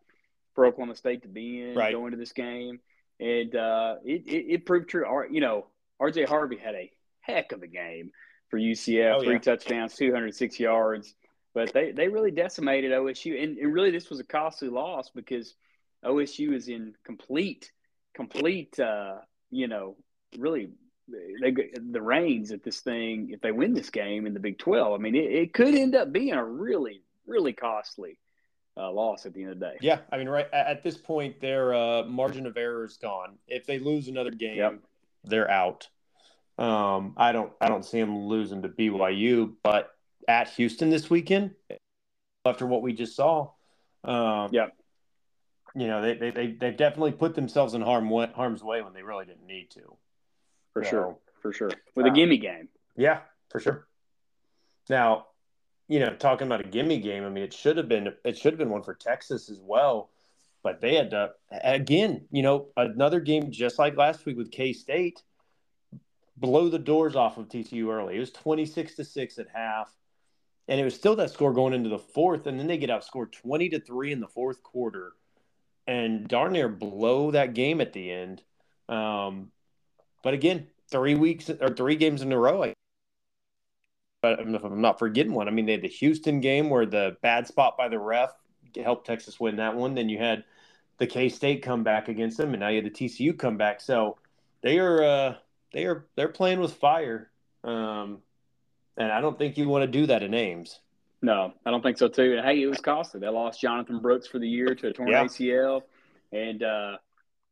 [0.55, 1.92] for Oklahoma State to be in right.
[1.92, 2.80] going to this game,
[3.18, 5.05] and uh, it, it, it proved true.
[5.30, 5.66] You know,
[6.01, 6.24] R.J.
[6.24, 6.90] Harvey had a
[7.20, 8.11] heck of a game
[8.48, 9.38] for UCF, oh, three yeah.
[9.38, 11.14] touchdowns, two hundred six yards,
[11.55, 15.55] but they they really decimated OSU, and, and really this was a costly loss because
[16.05, 17.70] OSU is in complete,
[18.14, 19.18] complete, uh,
[19.51, 19.96] you know,
[20.38, 20.70] really
[21.40, 21.53] they
[21.90, 24.98] the reins at this thing if they win this game in the Big Twelve.
[24.98, 28.18] I mean, it, it could end up being a really, really costly
[28.76, 29.76] uh, loss at the end of the day.
[29.80, 33.38] Yeah, I mean, right at this point, their uh, margin of error is gone.
[33.46, 34.78] If they lose another game, yep.
[35.25, 35.89] They're out.
[36.59, 39.91] Um, I don't, I don't see them losing to BYU, but
[40.29, 41.53] at Houston this weekend,
[42.45, 43.51] after what we just saw,
[44.05, 44.66] um, yeah,
[45.75, 49.03] you know, they, they, they, they've definitely put themselves in harm, harm's way when they
[49.03, 49.97] really didn't need to.
[50.73, 51.18] For so, sure.
[51.41, 51.71] For sure.
[51.95, 52.68] With a gimme game.
[52.97, 53.87] Yeah, for sure.
[54.89, 55.27] Now,
[55.89, 58.53] you know, talking about a gimme game, I mean, it should have been, it should
[58.53, 60.11] have been one for Texas as well,
[60.63, 64.73] but they had to, again, you know, another game just like last week with K
[64.73, 65.23] State,
[66.37, 68.17] blow the doors off of TCU early.
[68.17, 69.91] It was 26 to 6 at half.
[70.69, 73.33] And it was still that score going into the fourth, and then they get outscored
[73.33, 75.15] 20 to 3 in the fourth quarter
[75.87, 78.43] and darn near blow that game at the end.
[78.89, 79.51] Um,
[80.23, 82.63] but again, three weeks or three games in a row.
[82.63, 82.75] I,
[84.23, 85.49] but I'm not forgetting one.
[85.49, 88.31] I mean, they had the Houston game where the bad spot by the ref
[88.77, 89.95] helped Texas win that one.
[89.95, 90.45] Then you had
[90.99, 93.81] the K State come back against them, and now you had the TCU come back.
[93.81, 94.18] So
[94.62, 95.35] they are uh,
[95.73, 97.31] they are they're playing with fire,
[97.64, 98.18] um,
[98.97, 100.79] and I don't think you want to do that in Ames.
[101.23, 102.37] No, I don't think so too.
[102.37, 103.21] And hey, it was costly.
[103.21, 105.25] They lost Jonathan Brooks for the year to a torn yeah.
[105.25, 105.83] ACL,
[106.33, 106.97] and uh,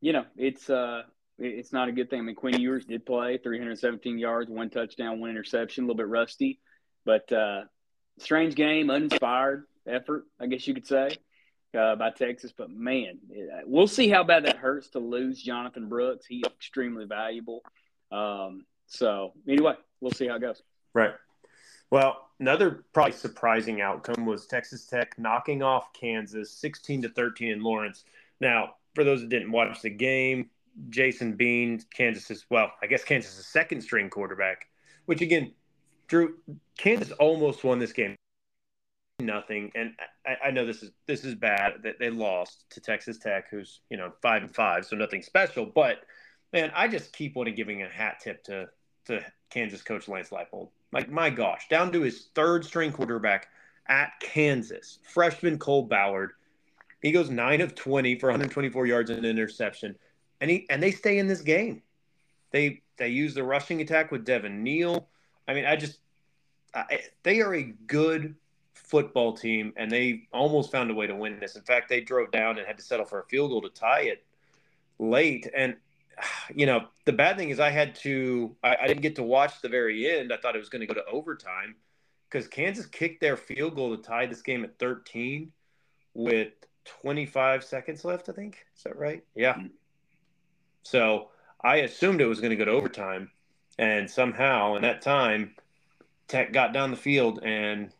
[0.00, 1.02] you know it's uh,
[1.38, 2.20] it's not a good thing.
[2.20, 6.08] I mean, Quinn Ewers did play 317 yards, one touchdown, one interception, a little bit
[6.08, 6.60] rusty,
[7.04, 7.62] but uh,
[8.18, 11.16] strange game, uninspired effort, I guess you could say,
[11.76, 12.52] uh, by Texas.
[12.56, 13.18] But man,
[13.66, 16.26] we'll see how bad that hurts to lose Jonathan Brooks.
[16.26, 17.62] He's extremely valuable.
[18.10, 20.62] Um, so anyway, we'll see how it goes.
[20.94, 21.12] Right.
[21.90, 27.62] Well, another probably surprising outcome was Texas Tech knocking off Kansas 16 to 13 in
[27.62, 28.04] Lawrence.
[28.40, 30.50] Now, for those that didn't watch the game,
[30.90, 34.68] Jason Bean, Kansas is well, I guess Kansas is second string quarterback,
[35.06, 35.52] which again,
[36.08, 36.36] Drew,
[36.76, 38.16] Kansas almost won this game.
[39.20, 39.94] Nothing, and
[40.24, 43.80] I, I know this is this is bad that they lost to Texas Tech, who's
[43.90, 45.66] you know five and five, so nothing special.
[45.66, 46.04] But
[46.52, 48.68] man, I just keep wanting giving a hat tip to
[49.06, 50.68] to Kansas coach Lance Leipold.
[50.92, 53.48] Like, my gosh, down to his third string quarterback
[53.88, 56.32] at Kansas, freshman Cole Ballard.
[57.02, 59.96] He goes nine of 20 for 124 yards and an interception.
[60.40, 61.82] And he and they stay in this game.
[62.52, 65.08] They they use the rushing attack with Devin Neal.
[65.46, 65.98] I mean, I just
[66.74, 68.36] I, they are a good
[68.88, 71.56] football team, and they almost found a way to win this.
[71.56, 74.02] In fact, they drove down and had to settle for a field goal to tie
[74.02, 74.24] it
[74.98, 75.48] late.
[75.54, 75.76] And
[76.54, 79.60] you know, the bad thing is I had to, I, I didn't get to watch
[79.60, 80.32] the very end.
[80.32, 81.76] I thought it was going to go to overtime
[82.28, 85.52] because Kansas kicked their field goal to tie this game at 13
[86.14, 86.52] with
[86.84, 88.66] 25 seconds left, I think.
[88.76, 89.22] Is that right?
[89.34, 89.54] Yeah.
[89.54, 89.66] Mm-hmm.
[90.82, 91.28] So
[91.62, 93.30] I assumed it was going to go to overtime.
[93.78, 95.54] And somehow in that time,
[96.26, 97.92] Tech got down the field and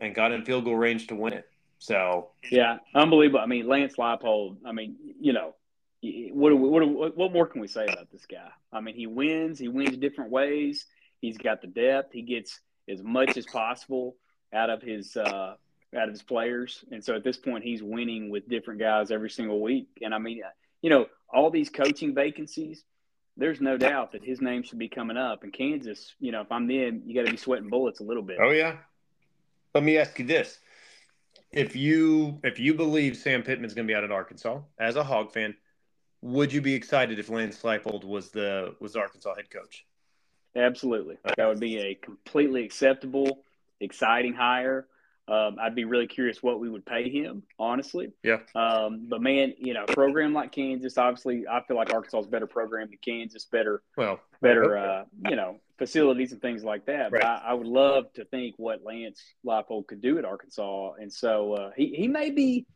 [0.00, 1.46] and got in field goal range to win it.
[1.78, 3.40] So yeah, unbelievable.
[3.40, 4.56] I mean, Lance Leipold.
[4.64, 5.54] I mean, you know,
[6.02, 8.48] what, what, what more can we say about this guy?
[8.72, 9.58] I mean, he wins.
[9.58, 10.86] He wins different ways.
[11.20, 12.12] He's got the depth.
[12.12, 14.16] He gets as much as possible
[14.52, 15.54] out of his uh,
[15.96, 16.84] out of his players.
[16.90, 19.88] And so at this point, he's winning with different guys every single week.
[20.02, 20.42] And I mean,
[20.82, 22.84] you know, all these coaching vacancies.
[23.38, 25.42] There's no doubt that his name should be coming up.
[25.42, 28.22] And Kansas, you know, if I'm them, you got to be sweating bullets a little
[28.22, 28.38] bit.
[28.40, 28.76] Oh yeah.
[29.74, 30.58] Let me ask you this:
[31.52, 35.04] if you if you believe Sam Pittman's going to be out at Arkansas as a
[35.04, 35.54] Hog fan,
[36.22, 39.84] would you be excited if Lance Leipold was the was Arkansas head coach?
[40.54, 41.34] Absolutely, okay.
[41.36, 43.42] that would be a completely acceptable,
[43.80, 44.86] exciting hire.
[45.28, 48.12] Um, I'd be really curious what we would pay him, honestly.
[48.22, 48.38] Yeah.
[48.54, 52.26] Um, but man, you know, a program like Kansas, obviously, I feel like Arkansas is
[52.28, 55.35] better program than Kansas, better, well, better, uh, you know,
[55.86, 57.12] facilities and things like that.
[57.12, 57.22] Right.
[57.22, 61.12] But I, I, would love to think what Lance Leipold could do at Arkansas, and
[61.12, 62.66] so uh, he he may be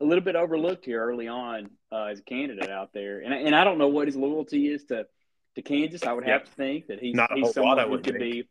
[0.00, 3.20] a little bit overlooked here early on uh, as a candidate out there.
[3.20, 5.06] And, and I don't know what his loyalty is to
[5.54, 6.04] to Kansas.
[6.04, 8.18] I would have to think that he's, he's someone who could think.
[8.18, 8.44] be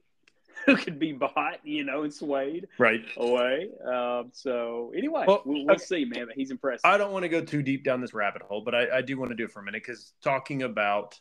[0.66, 3.05] who could be bought, you know, and swayed Right.
[3.18, 3.70] away.
[3.86, 5.84] Um, so anyway, Well, we'll, we'll okay.
[5.84, 6.26] see, man.
[6.28, 6.82] But he's impressive.
[6.86, 9.18] I don't want to go too deep down this rabbit hole, but I, I do
[9.20, 11.20] want to do it for a minute because talking about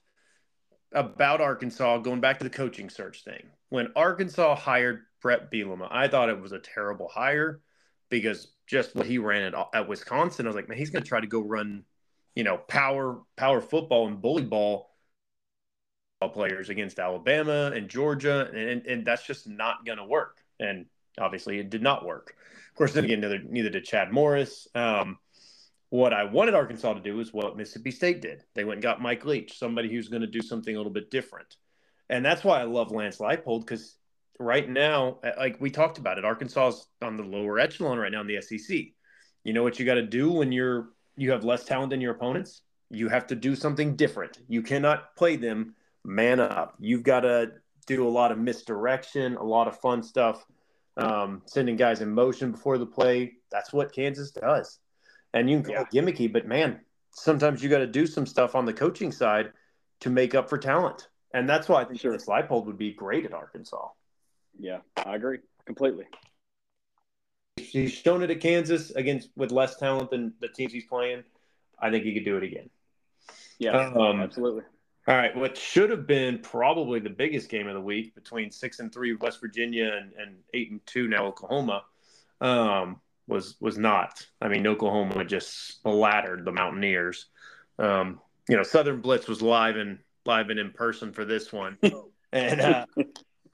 [0.94, 3.46] about Arkansas, going back to the coaching search thing.
[3.68, 7.60] When Arkansas hired Brett Bielema, I thought it was a terrible hire
[8.08, 11.08] because just what he ran at, at Wisconsin, I was like, man, he's going to
[11.08, 11.84] try to go run,
[12.34, 14.90] you know, power power football and bully ball
[16.32, 20.38] players against Alabama and Georgia, and, and that's just not going to work.
[20.58, 20.86] And
[21.18, 22.34] obviously, it did not work.
[22.70, 24.66] Of course, then again, neither, neither did Chad Morris.
[24.74, 25.18] Um,
[25.94, 28.42] what I wanted Arkansas to do is what Mississippi State did.
[28.54, 31.08] They went and got Mike Leach, somebody who's going to do something a little bit
[31.08, 31.54] different.
[32.10, 33.94] And that's why I love Lance Leipold because
[34.40, 38.10] right now, uh, like we talked about it, Arkansas is on the lower echelon right
[38.10, 38.76] now in the SEC.
[39.44, 42.10] You know what you got to do when you're you have less talent than your
[42.10, 42.62] opponents?
[42.90, 44.38] You have to do something different.
[44.48, 46.74] You cannot play them man up.
[46.80, 47.52] You've got to
[47.86, 50.44] do a lot of misdirection, a lot of fun stuff,
[50.96, 53.34] um, sending guys in motion before the play.
[53.52, 54.80] That's what Kansas does.
[55.34, 56.80] And you can call it gimmicky, but man,
[57.10, 59.52] sometimes you got to do some stuff on the coaching side
[60.00, 61.08] to make up for talent.
[61.34, 62.16] And that's why I think Sure.
[62.16, 63.88] Leipold would be great at Arkansas.
[64.58, 66.06] yeah, I agree completely.
[67.56, 71.24] He's shown it at Kansas against with less talent than the teams he's playing.
[71.78, 72.70] I think he could do it again.
[73.58, 74.62] Yeah, Um, absolutely.
[75.06, 78.78] All right, what should have been probably the biggest game of the week between six
[78.80, 81.84] and three West Virginia and, and eight and two now Oklahoma
[82.40, 84.26] um, was was not.
[84.40, 87.26] I mean, Oklahoma just splattered the Mountaineers.
[87.78, 91.78] Um, you know, Southern Blitz was live and live and in person for this one,
[92.32, 92.86] and uh,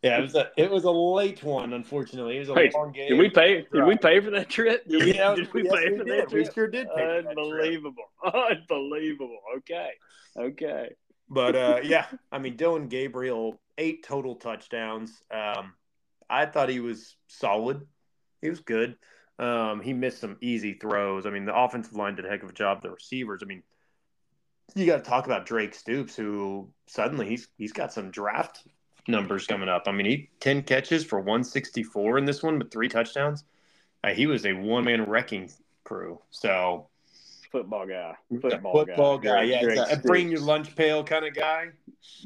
[0.03, 1.73] yeah, it was a it was a late one.
[1.73, 3.09] Unfortunately, it was a Wait, long game.
[3.11, 3.67] Did we pay?
[3.73, 4.87] Did we pay for that trip?
[4.89, 6.19] Did we, Yeah, did we yes, pay we for did.
[6.29, 7.39] that We sure did pay for that trip.
[7.39, 8.05] Unbelievable!
[8.25, 9.41] Unbelievable.
[9.59, 9.91] Okay,
[10.39, 10.91] okay.
[11.29, 15.23] But uh, yeah, I mean, Dillon Gabriel, eight total touchdowns.
[15.31, 15.75] Um,
[16.29, 17.87] I thought he was solid.
[18.41, 18.97] He was good.
[19.41, 21.25] Um, he missed some easy throws.
[21.25, 22.83] I mean, the offensive line did a heck of a job.
[22.83, 23.63] The receivers, I mean,
[24.75, 28.65] you got to talk about Drake Stoops, who suddenly he's he's got some draft
[29.09, 29.85] numbers coming up.
[29.87, 33.45] I mean, he ten catches for one sixty four in this one, but three touchdowns.
[34.05, 35.51] Uh, he was a one man wrecking
[35.85, 36.21] crew.
[36.31, 36.89] So
[37.51, 38.15] Football guy.
[38.41, 41.71] Football, football guy, Drake- yeah, Drake it's a bring your lunch pail kind of guy.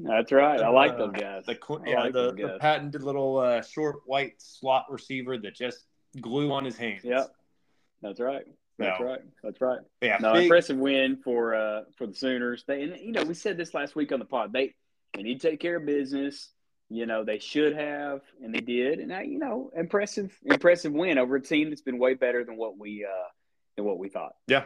[0.00, 0.60] That's right.
[0.60, 1.44] I like Uh, those guys.
[1.46, 6.52] The yeah, like the, the patented little uh, short white slot receiver that just glue
[6.52, 7.04] on his hands.
[7.04, 7.34] Yep.
[8.02, 8.44] That's right.
[8.78, 9.06] That's No.
[9.06, 9.20] right.
[9.42, 9.80] That's right.
[10.02, 10.18] Yeah.
[10.20, 12.64] No, big- impressive win for uh for the Sooners.
[12.66, 14.52] They and you know we said this last week on the pod.
[14.52, 14.74] They
[15.14, 16.50] they need to take care of business.
[16.90, 18.98] You know they should have, and they did.
[18.98, 22.56] And I, you know, impressive impressive win over a team that's been way better than
[22.56, 23.28] what we uh
[23.76, 24.34] than what we thought.
[24.48, 24.64] Yeah.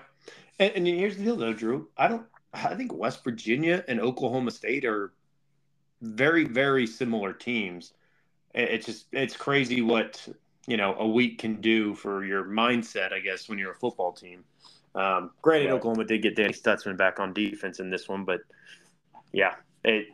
[0.59, 1.89] And, and here's the deal, though, Drew.
[1.97, 2.27] I don't.
[2.53, 5.13] I think West Virginia and Oklahoma State are
[6.03, 7.93] very, very similar teams.
[8.55, 10.27] It's just it's crazy what
[10.69, 13.13] you know a week can do for your mindset.
[13.13, 14.45] I guess when you're a football team.
[14.95, 15.75] Um, granted, Right.
[15.75, 18.41] Oklahoma did get Danny Stutsman back on defense in this one, but
[19.33, 19.55] yeah,
[19.85, 20.07] it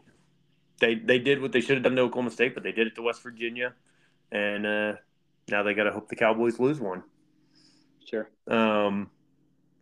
[0.81, 2.95] they they did what they should have done to Oklahoma State, but they did it
[2.95, 3.75] to West Virginia,
[4.31, 4.93] and uh,
[5.49, 7.03] now they got to hope the Cowboys lose one.
[8.09, 8.31] Sure.
[8.49, 9.11] Um,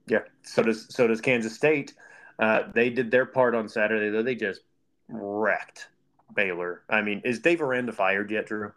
[0.07, 0.21] yeah.
[0.43, 1.95] So does so does Kansas State.
[2.39, 4.23] Uh, they did their part on Saturday, though.
[4.23, 4.63] They just
[5.09, 5.89] wrecked
[6.35, 6.83] Baylor.
[6.89, 8.73] I mean, is Dave Aranda fired yet, Drew?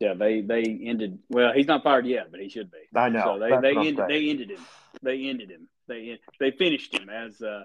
[0.00, 1.18] Yeah, they they ended.
[1.28, 2.78] Well, he's not fired yet, but he should be.
[2.94, 3.22] I know.
[3.24, 4.66] So they That's they ended, they ended him.
[5.02, 5.68] They ended him.
[5.86, 7.64] They they finished him as uh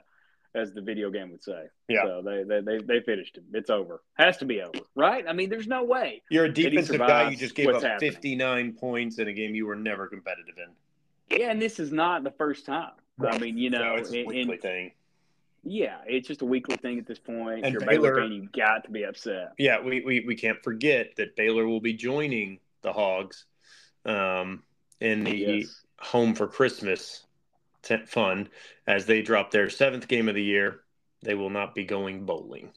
[0.53, 1.63] as the video game would say.
[1.88, 2.03] Yeah.
[2.03, 3.45] So they they they, they finished him.
[3.53, 4.01] It's over.
[4.15, 5.23] Has to be over, right?
[5.27, 6.23] I mean, there's no way.
[6.29, 7.29] You're a defensive guy.
[7.29, 8.11] You just gave up happening.
[8.11, 11.39] 59 points in a game you were never competitive in.
[11.39, 12.91] Yeah, and this is not the first time.
[13.25, 14.91] I mean, you know, so it's a weekly and- thing.
[15.66, 17.66] Yeah, it's just a weekly thing at this point.
[17.66, 19.53] And You're Baylor Baylor- fan, you got to be upset.
[19.57, 23.45] Yeah, we, we, we can't forget that Baylor will be joining the Hogs
[24.05, 24.63] um,
[25.01, 25.82] in the Yes.
[25.99, 27.24] home for Christmas
[28.07, 28.49] fun
[28.88, 30.82] as they drop their seventh game of the year.
[31.22, 32.72] They will not be going bowling.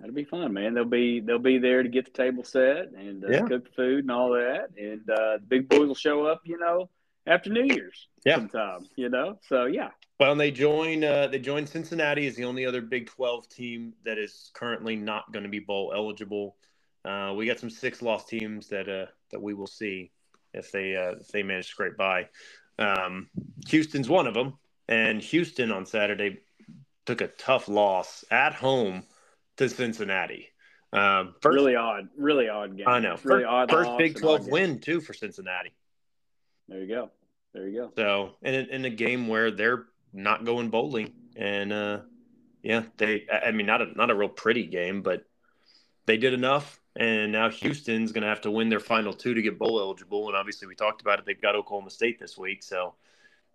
[0.00, 0.74] That'll be fun, man.
[0.74, 3.40] They'll be they'll be there to get the table set and uh, Yeah.
[3.42, 4.68] cook the food and all that.
[4.78, 6.90] And uh, the big boys will show up, you know,
[7.26, 8.36] after New Year's Yeah.
[8.36, 9.38] sometime, you know.
[9.48, 11.02] So yeah, Well, and they join.
[11.04, 15.32] Uh, they join Cincinnati is the only other Big Twelve team that is currently not
[15.32, 16.56] going to be bowl eligible.
[17.04, 20.10] Uh, we got some six loss teams that uh, that we will see
[20.52, 22.28] if they uh, if they manage to scrape by.
[22.78, 23.28] Um,
[23.68, 24.54] Houston's one of them,
[24.88, 26.38] and Houston on Saturday
[27.06, 29.04] took a tough loss at home
[29.56, 30.48] to Cincinnati.
[30.92, 32.86] Um, first, really odd, really odd game.
[32.88, 33.70] I know really first, odd.
[33.70, 35.74] first Big Twelve win too for Cincinnati.
[36.68, 37.10] There you go.
[37.52, 37.92] There you go.
[37.96, 42.00] So, in, in a game where they're not going bowling, and uh,
[42.62, 43.26] Yeah, they.
[43.30, 45.24] I mean, not a not a real pretty game, but
[46.06, 46.80] they did enough.
[46.96, 50.28] And now Houston's going to have to win their final two to get bowl eligible.
[50.28, 51.26] And obviously, we talked about it.
[51.26, 52.94] They've got Oklahoma State this week, so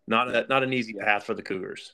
[0.08, 1.94] not a, not an easy path for the Cougars.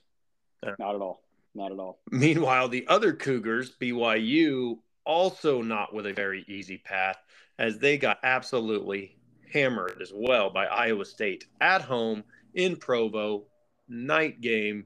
[0.63, 1.21] Not at all.
[1.53, 1.99] Not at all.
[2.11, 7.17] Meanwhile, the other Cougars, BYU, also not with a very easy path,
[7.57, 9.14] as they got absolutely
[9.55, 13.45] hammered as well by Iowa State at home in Provo,
[13.87, 14.85] night game.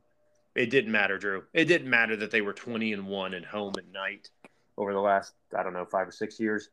[0.55, 1.43] It didn't matter, Drew.
[1.53, 4.30] It didn't matter that they were 20 and 1 at home at night
[4.78, 6.70] over the last, I don't know, five or six years.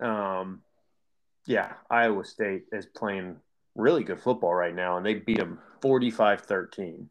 [0.00, 0.60] Um,
[1.46, 3.36] yeah, Iowa State is playing
[3.74, 7.08] really good football right now, and they beat them 45 13.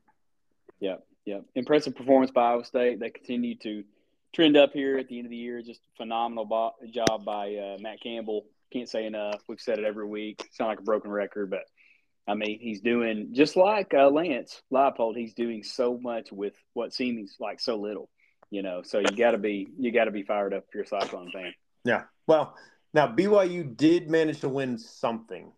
[0.80, 1.40] Yeah, yeah.
[1.56, 3.00] Impressive performance by Iowa State.
[3.00, 3.84] They continue to
[4.32, 5.62] trend up here at the end of the year.
[5.64, 8.46] Just phenomenal bo- job by uh, Matt Campbell.
[8.72, 9.42] Can't say enough.
[9.48, 10.48] We've said it every week.
[10.52, 11.64] Sound like a broken record, but
[12.28, 15.18] I mean, he's doing just like uh, Lance Leipold.
[15.18, 18.10] He's doing so much with what seems like so little,
[18.52, 18.84] you know.
[18.84, 21.32] So you got to be you got to be fired up if you're a Cyclone
[21.32, 21.54] fan.
[21.84, 22.04] Yeah.
[22.28, 22.56] Well,
[22.94, 25.52] now BYU did manage to win something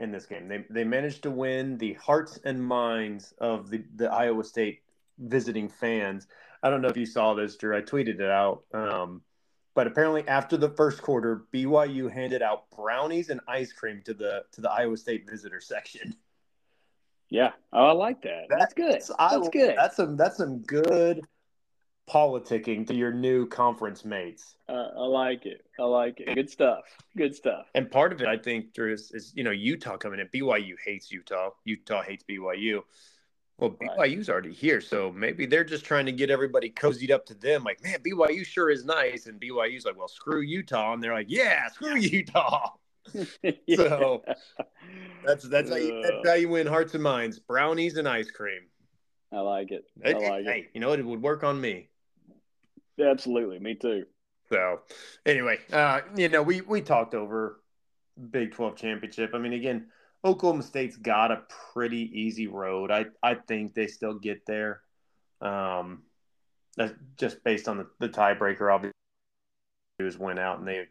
[0.00, 0.48] in this game.
[0.48, 4.80] They they managed to win the hearts and minds of the the Iowa State
[5.18, 6.26] visiting fans.
[6.62, 7.76] I don't know if you saw this, Drew.
[7.76, 8.64] I tweeted it out.
[8.74, 9.22] Um,
[9.76, 14.44] but apparently, after the first quarter, BYU handed out brownies and ice cream to the
[14.52, 16.16] to the Iowa State visitor section.
[17.28, 18.46] Yeah, oh, I like that.
[18.48, 18.94] That's, that's good.
[18.94, 19.74] That's I, good.
[19.76, 21.20] That's some that's some good
[22.08, 24.56] politicking to your new conference mates.
[24.66, 25.66] Uh, I like it.
[25.78, 26.34] I like it.
[26.34, 26.84] Good stuff.
[27.14, 27.66] Good stuff.
[27.74, 30.28] And part of it, I think, Drew, is, is you know Utah coming in.
[30.28, 31.50] BYU hates Utah.
[31.64, 32.80] Utah hates BYU.
[33.58, 37.34] Well, BYU's already here, so maybe they're just trying to get everybody cozied up to
[37.34, 37.64] them.
[37.64, 41.30] Like, man, BYU sure is nice, and BYU's like, well, screw Utah, and they're like,
[41.30, 42.72] yeah, screw Utah.
[43.42, 43.76] yeah.
[43.76, 44.24] So
[45.24, 48.62] that's that's how, you, that's how you win hearts and minds: brownies and ice cream.
[49.32, 49.86] I like it.
[50.04, 50.70] I like hey, it.
[50.74, 50.98] you know what?
[50.98, 51.88] It would work on me.
[52.96, 54.06] Yeah, absolutely, me too.
[54.50, 54.80] So,
[55.24, 57.60] anyway, uh, you know, we we talked over
[58.30, 59.30] Big Twelve championship.
[59.34, 59.86] I mean, again
[60.26, 62.90] Oklahoma State's got a pretty easy road.
[62.90, 64.80] I, I think they still get there.
[65.40, 66.02] Um,
[66.76, 68.74] that's just based on the, the tiebreaker.
[68.74, 68.92] Obviously,
[70.00, 70.86] is win out, and they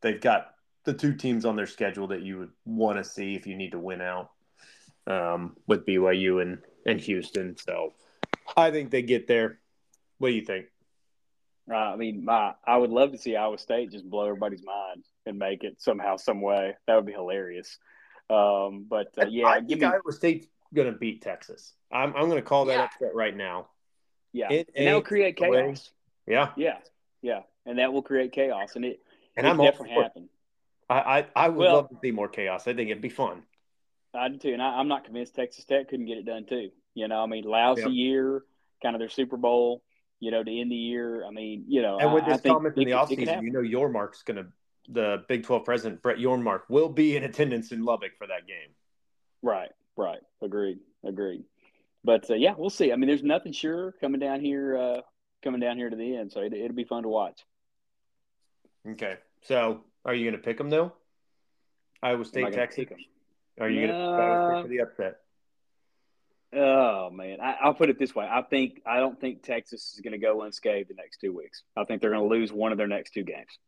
[0.00, 0.54] they've got
[0.84, 3.72] the two teams on their schedule that you would want to see if you need
[3.72, 4.30] to win out
[5.08, 7.56] um, with BYU and and Houston.
[7.56, 7.94] So
[8.56, 9.58] I think they get there.
[10.18, 10.66] What do you think?
[11.70, 15.04] Uh, I mean, my I would love to see Iowa State just blow everybody's mind
[15.26, 16.76] and make it somehow, some way.
[16.86, 17.76] That would be hilarious.
[18.30, 19.86] Um, but uh, yeah, I think me...
[19.86, 21.72] Iowa State's going to beat Texas.
[21.90, 22.84] I'm, I'm going to call that yeah.
[22.84, 23.68] upset right now.
[24.32, 25.90] Yeah, it and that'll create chaos.
[26.26, 26.78] Yeah, yeah,
[27.22, 29.00] yeah, and that will create chaos, and it
[29.36, 30.28] and I'm definitely happen.
[30.90, 32.66] I, I, I would well, love to see more chaos.
[32.66, 33.42] I think it'd be fun.
[34.14, 36.70] I do too, and I, am not convinced Texas Tech couldn't get it done too.
[36.94, 37.90] You know, I mean, lousy yep.
[37.90, 38.42] year,
[38.82, 39.82] kind of their Super Bowl.
[40.20, 41.24] You know, to end the year.
[41.24, 44.22] I mean, you know, and with this comment in the offseason, you know, your mark's
[44.22, 44.46] going to
[44.88, 48.74] the Big 12 president, Brett Yormark, will be in attendance in Lubbock for that game.
[49.42, 50.20] Right, right.
[50.42, 51.44] Agreed, agreed.
[52.04, 52.92] But uh, yeah, we'll see.
[52.92, 55.00] I mean, there's nothing sure coming down here, uh,
[55.42, 56.32] coming down here to the end.
[56.32, 57.44] So it, will be fun to watch.
[58.88, 59.16] Okay.
[59.42, 60.92] So are you going to pick them though?
[62.02, 62.86] Iowa State, Texas.
[63.60, 65.16] Are you going to pick for the upset?
[66.50, 70.00] Oh man, I, will put it this way: I think I don't think Texas is
[70.00, 71.62] going to go unscathed the next two weeks.
[71.76, 73.58] I think they're going to lose one of their next two games.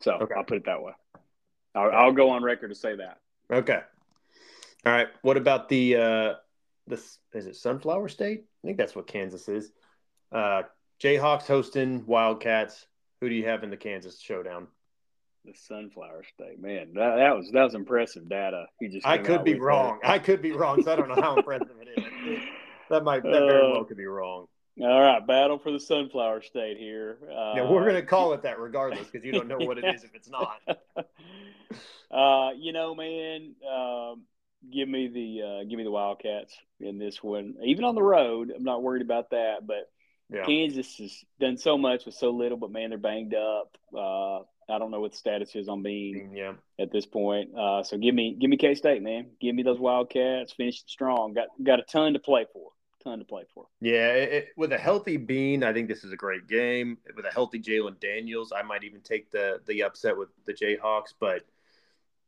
[0.00, 0.34] So okay.
[0.36, 0.92] I'll put it that way.
[1.74, 3.18] I'll, I'll, go on record to say that.
[3.52, 3.80] Okay.
[4.86, 5.08] All right.
[5.22, 6.34] What about the uh
[6.86, 8.44] this is it Sunflower State?
[8.64, 9.70] I think that's what Kansas is.
[10.32, 10.62] Uh
[11.02, 12.86] Jayhawks hosting Wildcats.
[13.20, 14.68] Who do you have in the Kansas showdown?
[15.44, 18.66] The Sunflower State, man, that, that was that was impressive data.
[18.80, 19.98] You just I could be wrong.
[20.02, 20.10] That.
[20.10, 22.38] I could be wrong, so I don't know how impressive it is.
[22.90, 24.46] That might that very uh, well could be wrong.
[24.80, 27.18] All right, battle for the sunflower state here.
[27.24, 29.84] Uh, yeah, we're going to call it that regardless because you don't know what it
[29.84, 30.60] is if it's not.
[32.10, 34.22] uh, you know, man, um,
[34.72, 37.56] give me the uh, give me the Wildcats in this one.
[37.64, 39.66] Even on the road, I'm not worried about that.
[39.66, 39.90] But
[40.30, 40.44] yeah.
[40.44, 43.76] Kansas has done so much with so little, but man, they're banged up.
[43.92, 46.52] Uh, I don't know what the status is on Bean yeah.
[46.78, 47.50] at this point.
[47.56, 49.30] Uh, so give me give me K State, man.
[49.40, 50.52] Give me those Wildcats.
[50.52, 51.34] Finishing strong.
[51.34, 52.70] Got got a ton to play for
[53.16, 53.66] to play for.
[53.80, 56.98] Yeah, it, with a healthy Bean, I think this is a great game.
[57.16, 61.14] With a healthy Jalon Daniels, I might even take the the upset with the Jayhawks.
[61.18, 61.42] But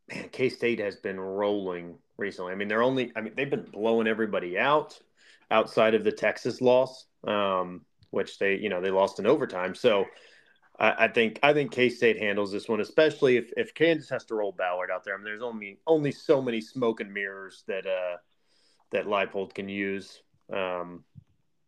[0.09, 2.53] man, K State has been rolling recently.
[2.53, 3.13] I mean, they're only.
[3.15, 4.99] I mean, they've been blowing everybody out
[5.51, 9.75] outside of the Texas loss, um, which they you know they lost in overtime.
[9.75, 10.07] So.
[10.79, 14.25] I, I think I think K State handles this one, especially if, if Kansas has
[14.27, 15.13] to roll Ballard out there.
[15.13, 18.17] I mean, there's only only so many smoke and mirrors that uh,
[18.91, 20.23] that Leipold can use.
[20.53, 21.05] Um,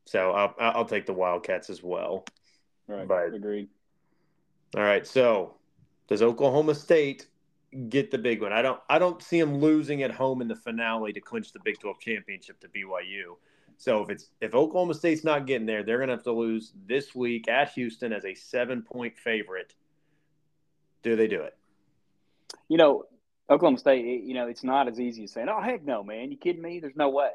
[0.04, 2.24] So I'll, I'll take the Wildcats as well.
[2.88, 3.06] Right.
[3.06, 3.68] But- Agreed.
[4.76, 5.06] All right.
[5.06, 5.54] So
[6.08, 7.28] does Oklahoma State
[7.88, 8.52] get the big one?
[8.52, 8.80] I don't.
[8.88, 12.00] I don't see them losing at home in the finale to clinch the Big Twelve
[12.00, 13.36] championship to BYU.
[13.76, 17.14] So if it's if Oklahoma State's not getting there, they're gonna have to lose this
[17.14, 19.74] week at Houston as a seven point favorite.
[21.02, 21.56] Do they do it?
[22.68, 23.04] You know,
[23.50, 24.24] Oklahoma State.
[24.24, 26.30] You know, it's not as easy as saying, "Oh heck no, man!
[26.30, 26.80] You kidding me?
[26.80, 27.30] There's no way,"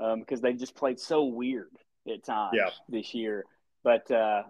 [0.00, 1.70] um, because they've just played so weird
[2.10, 2.70] at times Yeah.
[2.88, 3.44] this year.
[3.84, 4.42] But uh,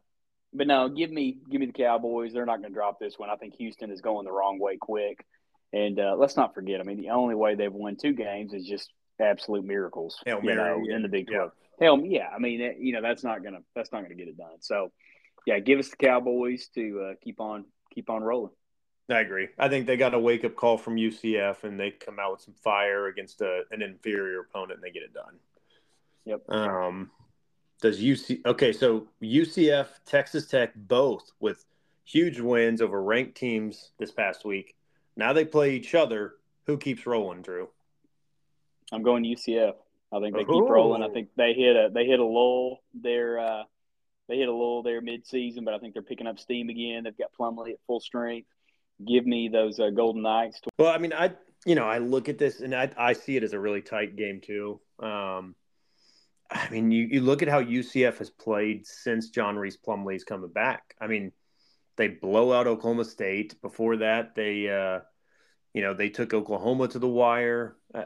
[0.52, 2.32] but no, give me give me the Cowboys.
[2.32, 3.30] They're not going to drop this one.
[3.30, 5.24] I think Houston is going the wrong way quick.
[5.72, 6.80] And uh, let's not forget.
[6.80, 8.90] I mean, the only way they've won two games is just
[9.20, 10.18] absolute miracles.
[10.24, 10.96] Hail you know, yeah.
[10.96, 11.36] in the Big Yeah.
[11.36, 11.52] Twelve.
[11.80, 12.28] Hell, yeah.
[12.34, 14.56] I mean, it, you know, that's not gonna that's not gonna get it done.
[14.60, 14.90] So,
[15.46, 18.52] yeah, give us the Cowboys to uh, keep on keep on rolling.
[19.10, 19.48] I agree.
[19.58, 22.40] I think they got a wake up call from UCF and they come out with
[22.42, 25.36] some fire against a, an inferior opponent and they get it done.
[26.26, 26.50] Yep.
[26.50, 27.10] Um,
[27.80, 28.72] does UC okay?
[28.72, 31.64] So UCF, Texas Tech, both with
[32.04, 34.76] huge wins over ranked teams this past week.
[35.16, 36.34] Now they play each other.
[36.66, 37.68] Who keeps rolling, Drew?
[38.92, 39.74] I'm going UCF.
[40.12, 40.68] I think they keep Oh.
[40.68, 41.02] rolling.
[41.02, 43.38] I think they hit a they hit a lull there.
[43.38, 43.62] Uh,
[44.28, 47.04] they hit a lull there mid season, but I think they're picking up steam again.
[47.04, 48.48] They've got Plumlee at full strength.
[49.06, 50.60] Give me those uh, Golden Knights.
[50.78, 51.32] Well, I mean, I
[51.64, 54.16] you know I look at this and I I see it as a really tight
[54.16, 54.80] game too.
[54.98, 55.54] Um,
[56.50, 60.50] I mean, you you look at how UCF has played since John Rhys Plumlee's coming
[60.50, 60.94] back.
[61.00, 61.32] I mean,
[61.96, 63.60] they blow out Oklahoma State.
[63.60, 65.00] Before that, they uh,
[65.74, 68.04] you know they took Oklahoma to the wire, uh,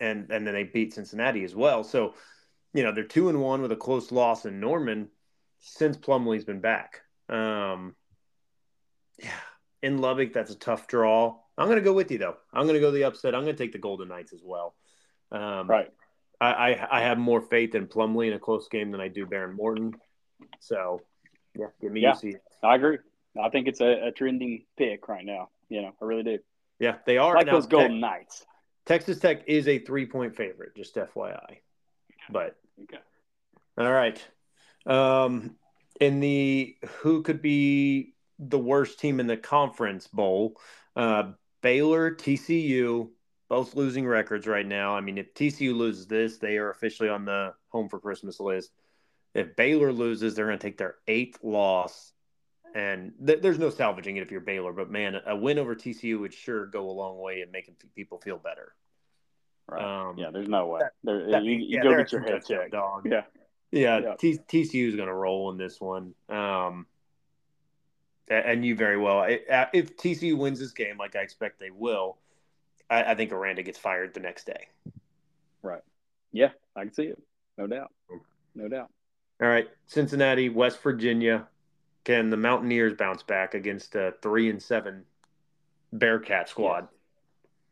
[0.00, 1.84] and and then they beat Cincinnati as well.
[1.84, 2.14] So,
[2.74, 5.08] you know, they're two and one with a close loss in Norman
[5.60, 7.02] since Plumlee's been back.
[7.28, 7.94] Um,
[9.18, 9.30] yeah,
[9.82, 11.38] in Lubbock, that's a tough draw.
[11.56, 12.36] I'm going to go with you though.
[12.52, 13.34] I'm going to go the upset.
[13.34, 14.74] I'm going to take the Golden Knights as well.
[15.32, 15.88] Um, Right.
[16.40, 19.26] I, I I have more faith in Plumlee in a close game than I do
[19.26, 19.92] Behren Morton.
[20.60, 21.02] So,
[21.58, 22.12] yeah, give me Yeah.
[22.12, 22.34] UC.
[22.62, 22.98] I agree.
[23.42, 25.50] I think it's a, a trending pick right now.
[25.68, 26.38] You know, I really do.
[26.78, 28.46] Yeah, they are like now, those Golden Tex- Knights.
[28.86, 31.58] Texas Tech is a three point favorite, just FYI.
[32.30, 32.98] But Okay.
[33.76, 34.24] all right,
[34.86, 35.56] um,
[36.00, 40.60] in the who could be the worst team in the conference bowl?
[40.94, 41.32] Uh,
[41.62, 43.10] Baylor, TCU,
[43.48, 44.96] both losing records right now.
[44.96, 48.70] I mean, if TCU loses this, they are officially on the home for Christmas list.
[49.34, 52.12] If Baylor loses, they're going to take their eighth loss.
[52.74, 56.20] And th- there's no salvaging it if you're Baylor, but man, a win over TCU
[56.20, 58.74] would sure go a long way in making people feel better.
[59.66, 59.82] Right.
[60.08, 60.80] Um, yeah, there's no way.
[61.02, 62.72] There, that- you, you yeah, go get your head checked.
[62.72, 63.06] dog.
[63.10, 63.22] Yeah.
[63.70, 64.14] Yeah, Yeah.
[64.18, 66.14] T- TCU is going to roll in this one.
[66.28, 66.86] Um,
[68.30, 69.20] and you very well.
[69.20, 72.18] Uh, If TCU wins this game, like I expect they will,
[72.90, 74.66] I, I think Aranda gets fired the next day.
[75.62, 75.82] Right.
[76.32, 77.22] Yeah, I can see it.
[77.56, 77.92] No doubt.
[78.54, 78.90] No doubt.
[79.40, 81.46] All right, Cincinnati, West Virginia.
[82.04, 85.04] Can the Mountaineers bounce back against a three and seven
[85.92, 86.88] Bearcat squad?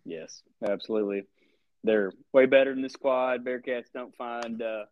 [0.05, 1.25] Yes, absolutely.
[1.85, 3.45] They're way better than the squad.
[3.45, 4.85] Bearcats don't find uh,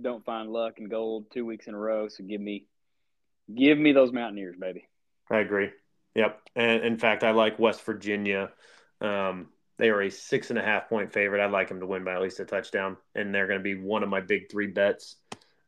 [0.00, 2.08] don't find luck and gold two weeks in a row.
[2.08, 2.66] So give me
[3.52, 4.88] give me those Mountaineers, baby.
[5.32, 5.70] I agree.
[6.14, 6.40] Yep.
[6.54, 8.50] And in fact, I like West Virginia.
[9.00, 11.42] Um, they are a six and a half point favorite.
[11.42, 13.74] I'd like them to win by at least a touchdown, and they're going to be
[13.74, 15.16] one of my big three bets.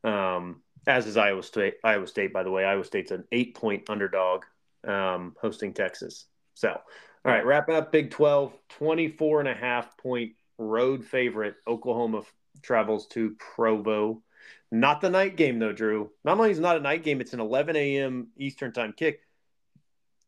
[0.05, 1.77] Um, as is Iowa State.
[1.83, 4.45] Iowa State, by the way, Iowa State's an eight point underdog
[4.87, 6.27] um, hosting Texas.
[6.53, 11.57] So, all right, wrapping up Big 12, 24 and a half point road favorite.
[11.67, 14.23] Oklahoma f- travels to Provo.
[14.71, 16.11] Not the night game, though, Drew.
[16.23, 18.29] Not only is it not a night game, it's an 11 a.m.
[18.37, 19.24] Eastern time kick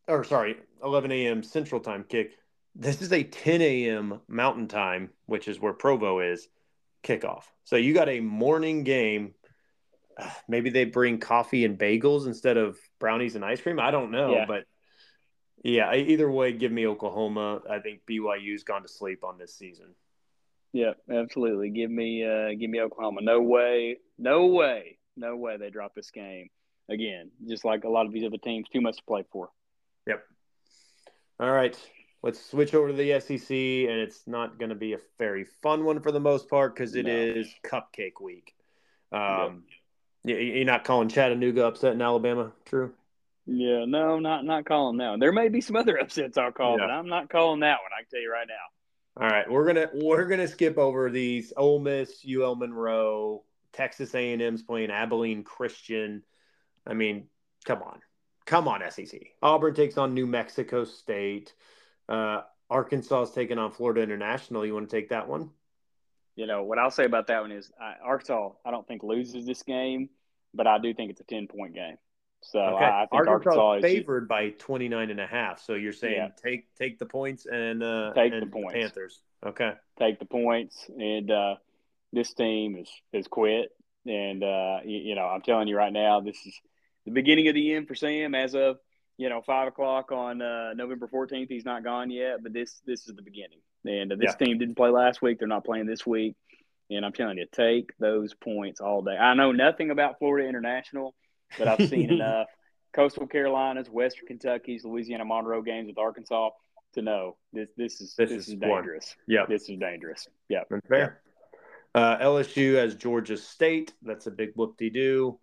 [0.08, 1.42] or sorry, 11 a.m.
[1.42, 2.32] Central Time kick.
[2.74, 4.20] This is a 10 a.m.
[4.28, 6.48] Mountain Time, which is where Provo is,
[7.02, 7.44] kickoff.
[7.64, 9.34] So you got a morning game.
[10.48, 13.80] Maybe they bring coffee and bagels instead of brownies and ice cream.
[13.80, 14.44] I don't know, Yeah.
[14.46, 14.64] but
[15.64, 17.62] yeah, either way, give me Oklahoma.
[17.68, 19.94] I think BYU's gone to sleep on this season.
[20.72, 21.70] Yeah, absolutely.
[21.70, 23.22] Give me uh, give me Oklahoma.
[23.22, 26.48] No way, no way, no way they drop this game
[26.90, 27.30] again.
[27.48, 29.48] Just like a lot of these other teams, too much to play for.
[30.06, 30.24] Yep.
[31.40, 31.76] All right.
[32.22, 35.84] Let's switch over to the SEC, and it's not going to be a very fun
[35.84, 37.12] one for the most part because it No.
[37.12, 38.54] is Cupcake Week.
[39.12, 39.64] Um,
[40.24, 42.94] y- You're not calling Chattanooga upset in Alabama, true?
[43.48, 45.20] Yeah, no, not not calling that one.
[45.20, 46.86] There may be some other upsets I'll call, Yeah.
[46.86, 47.92] but I'm not calling that one.
[47.96, 49.22] I can tell you right now.
[49.22, 51.52] All right, we're gonna we're gonna skip over these.
[51.56, 56.24] Ole Miss, UL Monroe, Texas A&M's playing Abilene Christian.
[56.84, 57.28] I mean,
[57.64, 58.00] come on,
[58.46, 59.20] come on, SEC.
[59.42, 61.52] Auburn takes on New Mexico State.
[62.08, 64.64] Uh, Arkansas is taking on Florida International.
[64.64, 65.50] You want to take that one?
[66.34, 68.50] you know what I'll say about that one is I, Arkansas.
[68.64, 70.10] I don't think loses this game,
[70.52, 71.96] but I do think it's a ten point game.
[72.42, 72.84] So Okay.
[72.84, 75.60] I, I think Arkansas Arkansas is favored by 29 and a half.
[75.62, 76.28] So you're saying Yeah.
[76.42, 78.74] take take the points and uh Take the and points.
[78.74, 79.20] Panthers.
[79.44, 79.72] Okay.
[79.98, 81.54] take the points, and uh,
[82.12, 83.70] this team is is quit.
[84.06, 86.60] And uh, you, you know, I'm telling you right now, this is
[87.06, 88.34] the beginning of the end for Sam.
[88.34, 88.76] As of
[89.16, 93.08] you know, five o'clock on uh, November 14th, he's not gone yet, but this this
[93.08, 93.60] is the beginning.
[93.86, 96.34] And uh, this team didn't play last week; they're not playing this week.
[96.90, 99.16] And I'm telling you, take those points all day.
[99.16, 101.14] I know nothing about Florida International,
[101.58, 102.46] but I've seen enough
[102.92, 106.50] Coastal Carolinas, Western Kentucky's, Louisiana Monroe games with Arkansas
[106.94, 109.14] to know this this is This this, is dangerous.
[109.26, 109.46] Yeah.
[109.48, 110.28] This is dangerous.
[110.48, 110.62] Yeah.
[110.70, 111.20] That's fair.
[111.94, 113.92] Uh, LSU as Georgia State.
[114.02, 115.38] That's a big whoop de doo.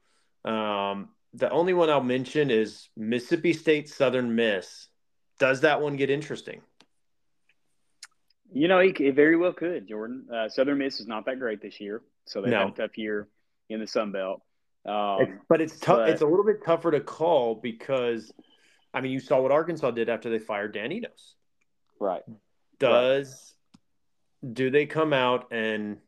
[0.46, 4.88] Um, the only one I'll mention is Mississippi State Southern Miss.
[5.40, 6.62] Does that one get interesting?
[8.52, 10.28] You know, it, it very well could, Jordan.
[10.32, 12.60] Uh, Southern Miss is not that great this year, so they No.
[12.60, 13.28] had a tough year
[13.70, 14.42] in the Sun Belt.
[14.86, 15.98] Um, It's- but it's tough.
[16.00, 18.32] but- It's a little bit tougher to call because,
[18.94, 21.36] I mean, you saw what Arkansas did after they fired Dan Enos.
[22.00, 22.24] right.
[22.80, 23.56] Does
[24.52, 26.02] do they come out and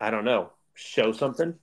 [0.00, 1.58] I don't know show something?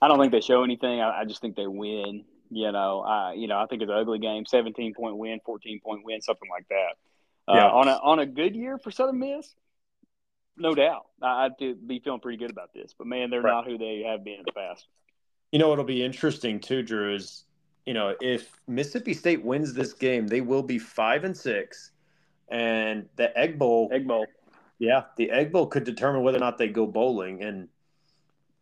[0.00, 1.00] I don't think they show anything.
[1.00, 2.24] I, I just think they win.
[2.50, 5.80] You know, I you know I think it's an ugly game, seventeen point win, fourteen
[5.80, 7.52] point win, something like that.
[7.52, 7.68] Uh, Yeah.
[7.68, 9.54] On a on a good year for Southern Miss,
[10.56, 12.92] no doubt, I, I'd be- be feeling pretty good about this.
[12.96, 13.52] But man, they're Right.
[13.52, 14.86] not who they have been in the past.
[15.52, 17.44] You know it'll be interesting too, Drew, is
[17.86, 21.92] you know if Mississippi State wins this game, they will be five and six,
[22.48, 24.26] and the Egg Bowl, Egg Bowl.
[24.80, 27.68] yeah, the Egg Bowl could determine whether or not they go bowling, and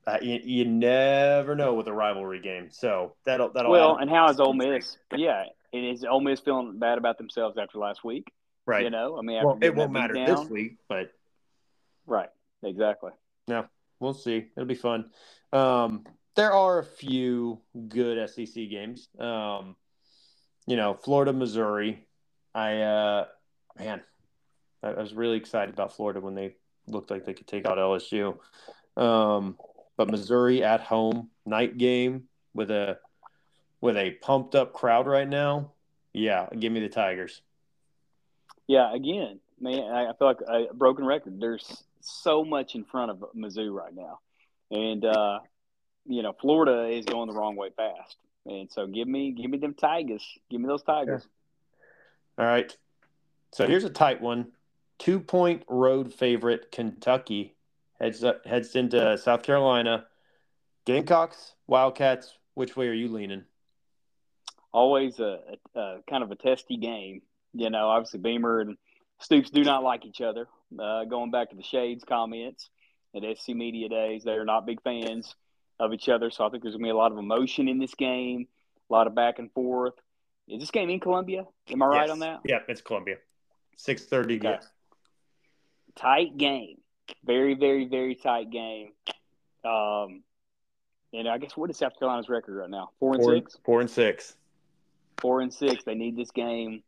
[0.08, 2.68] uh, you, you never know with a rivalry game.
[2.70, 4.96] So that'll that'll Well, and how is Ole Miss?
[5.16, 8.32] Yeah, and is Ole Miss feeling bad about themselves after last week?
[8.66, 8.84] right.
[8.84, 11.12] You know, I mean, after well, it won't matter beat this week, but
[12.08, 12.30] Right.
[12.64, 13.12] Exactly.
[13.46, 13.66] No.
[14.00, 14.46] We'll see.
[14.56, 15.10] It'll be fun.
[15.52, 16.04] Um,
[16.36, 19.08] there are a few good SEC games.
[19.18, 19.76] Um,
[20.66, 22.06] you know, Florida, Missouri.
[22.54, 23.26] I uh,
[23.78, 24.02] man,
[24.82, 26.56] I, I was really excited about Florida when they
[26.86, 28.38] looked like they could take out LSU.
[28.96, 29.56] Um,
[29.98, 32.98] but Missouri at home, night game with a
[33.82, 35.72] with a pumped up crowd right now.
[36.14, 37.42] Yeah, give me the Tigers.
[38.66, 38.94] Yeah.
[38.94, 41.38] Again, man, I feel like a broken record.
[41.38, 44.20] There's so much in front of Mizzou right now,
[44.70, 45.40] and uh,
[46.06, 48.16] you know, Florida is going the wrong way fast.
[48.46, 50.24] And so, give me, give me them Tigers.
[50.48, 51.26] Give me those Tigers.
[52.38, 52.74] All right.
[53.52, 54.52] So here's a tight one.
[54.98, 57.56] Two point road favorite Kentucky
[58.00, 60.06] heads up, heads into South Carolina.
[60.84, 62.36] Gamecocks, Wildcats.
[62.54, 63.44] Which way are you leaning?
[64.72, 65.40] Always a,
[65.74, 67.22] a, a kind of a testy game.
[67.54, 68.76] You know, obviously Beamer and
[69.20, 70.48] Stoops do not like each other.
[70.78, 72.70] Uh, going back to the Shades comments
[73.14, 75.34] at SEC Media Days, they are not big fans
[75.80, 76.30] of each other.
[76.30, 78.46] So I think there's going to be a lot of emotion in this game,
[78.88, 79.94] a lot of back and forth.
[80.46, 81.46] Is this game in Columbia?
[81.70, 82.40] Am I right on that?
[82.44, 83.16] Yeah, it's Columbia.
[83.76, 84.36] Six thirty.
[84.36, 84.50] Okay.
[84.50, 84.66] Yes.
[85.96, 86.78] Tight game.
[87.24, 88.92] Very, very, very tight game.
[89.64, 90.22] Um,
[91.12, 92.90] and I guess what is South Carolina's record right now?
[93.00, 93.56] Four and Four, six.
[93.64, 94.36] four and six.
[95.20, 95.84] four and six.
[95.84, 96.82] They need this game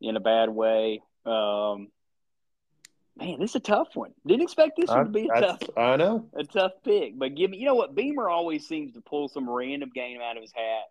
[0.00, 1.02] in a bad way.
[1.24, 1.88] Um,
[3.16, 4.12] man, this is a tough one.
[4.26, 6.28] Didn't expect this one to be a tough, I know.
[6.34, 7.18] a tough pick.
[7.18, 7.94] But give me, you know what?
[7.94, 10.84] Beamer always seems to pull some random game out of his hat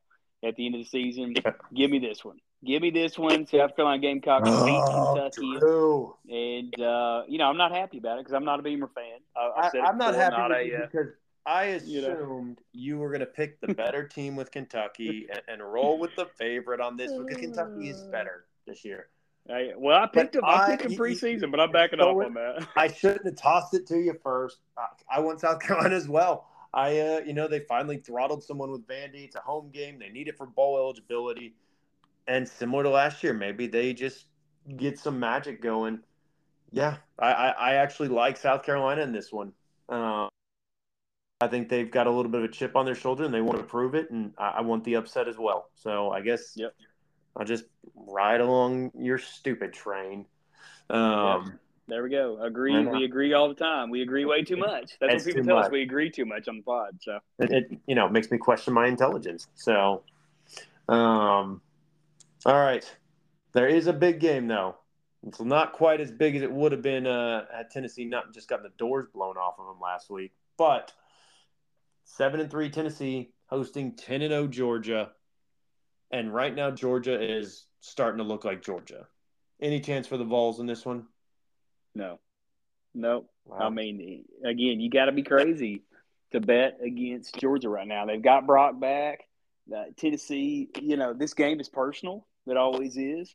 [0.43, 1.35] at the end of the season.
[1.73, 2.39] give me this one.
[2.65, 3.47] Give me this one.
[3.47, 6.15] South Carolina Gamecocks beat Kentucky, Drew.
[6.29, 9.19] and uh, you know I'm not happy about it because I'm not a Beamer fan.
[9.35, 11.07] I, I I, said it I'm not happy Not with a, uh, because
[11.45, 12.55] I assumed you know.
[12.73, 16.27] you were going to pick the better team with Kentucky and, and roll with the
[16.37, 19.07] favorite on this because Kentucky is better this year.
[19.49, 20.45] I- well, I picked But him.
[20.45, 22.67] I I- picked him preseason, but I'm backing so off on that.
[22.75, 24.59] I shouldn't have tossed it to you first.
[24.77, 24.85] I,
[25.17, 26.45] I want South Carolina as well.
[26.75, 29.25] I, uh, you know, they finally throttled someone with Vandy.
[29.25, 29.97] It's a home game.
[29.97, 31.55] They need it for bowl eligibility.
[32.31, 34.27] And similar to last year, maybe they just
[34.77, 35.99] get some magic going.
[36.71, 39.51] Yeah, I, I, I actually like South Carolina in this one.
[39.89, 40.29] Uh,
[41.41, 43.41] I think they've got a little bit of a chip on their shoulder and they
[43.41, 44.11] want to prove it.
[44.11, 45.69] And I, I want the upset as well.
[45.75, 46.73] So I guess Yep.
[47.35, 50.25] I'll just ride along your stupid train.
[50.89, 51.59] Um,
[51.89, 52.41] There we go.
[52.41, 52.85] Agree.
[52.85, 53.89] We agree all the time.
[53.89, 54.97] We agree way too much.
[55.01, 55.65] That's It's what people tell much.
[55.65, 55.71] us.
[55.71, 56.97] We agree too much on the pod.
[57.01, 59.47] So it, it you know makes me question my intelligence.
[59.55, 60.03] So,
[60.87, 61.59] um,
[62.45, 62.85] all right,
[63.53, 64.75] there is a big game though.
[65.27, 68.05] It's not quite as big as it would have been uh, at Tennessee.
[68.05, 70.91] Not just gotten the doors blown off of them last week, but
[72.03, 75.11] seven and three Tennessee hosting ten and zero Georgia,
[76.11, 79.07] and right now Georgia is starting to look like Georgia.
[79.61, 81.05] Any chance for the Vols in this one?
[81.93, 82.19] no,
[82.93, 83.25] no.
[83.45, 83.57] Wow.
[83.59, 85.83] I mean, again, you got to be crazy
[86.31, 88.05] to bet against Georgia right now.
[88.05, 89.27] They've got Brock back.
[89.73, 92.25] Uh, Tennessee, you know, this game is personal.
[92.47, 93.33] It always is,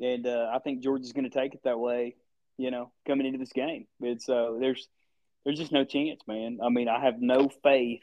[0.00, 2.16] and uh, I think Georgia's going to take it that way.
[2.58, 4.88] You know, coming into this game, it's uh, there's
[5.44, 6.58] there's just no chance, man.
[6.62, 8.02] I mean, I have no faith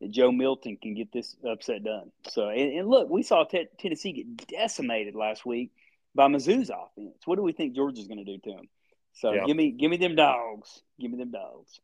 [0.00, 2.10] that Joe Milton can get this upset done.
[2.30, 5.70] So, and, and look, we saw t- Tennessee get decimated last week
[6.14, 7.18] by Mizzou's offense.
[7.26, 8.68] What do we think Georgia's going to do to them?
[9.12, 9.44] So, yeah.
[9.44, 10.82] give me give me them dogs.
[10.98, 11.80] Give me them dogs.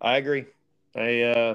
[0.00, 0.46] I agree.
[0.96, 1.54] I uh,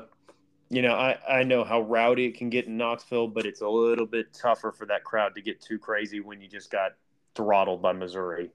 [0.70, 3.70] you know, I I know how rowdy it can get in Knoxville, but it's a
[3.70, 6.94] little bit tougher for that crowd to get too crazy when you just got
[7.36, 8.52] throttled by Missouri.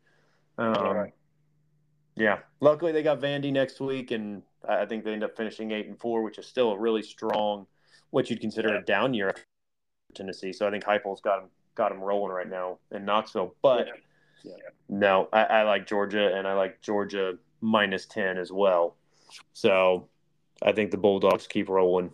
[0.59, 1.13] Um, right.
[2.17, 2.41] Yeah.
[2.61, 5.99] Luckily, they got Vandy next week, and I think they end up finishing eight and
[5.99, 7.67] four, which is still a really strong,
[8.11, 8.81] what you'd consider yeah.
[8.81, 10.53] a down year for Tennessee.
[10.53, 13.55] So I think Heupel's got him got him rolling right now in Knoxville.
[13.63, 13.93] But yeah.
[14.45, 14.53] Yeah.
[14.89, 18.97] no, I, I, like Georgia, and I like Georgia minus ten as well.
[19.53, 20.09] So
[20.65, 22.13] I think the Bulldogs keep rolling.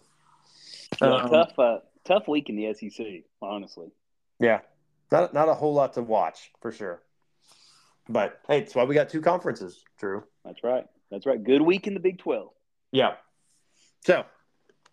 [1.01, 3.89] Um, tough, uh, tough week in the SEC, honestly.
[4.41, 4.61] Yeah,
[5.13, 7.03] not not a whole lot to watch for sure.
[8.09, 10.25] But hey, that's why we got two conferences, Drew.
[10.45, 10.85] That's right.
[11.11, 11.43] That's right.
[11.43, 12.51] Good week in the Big 12.
[12.93, 13.15] Yeah.
[14.05, 14.25] So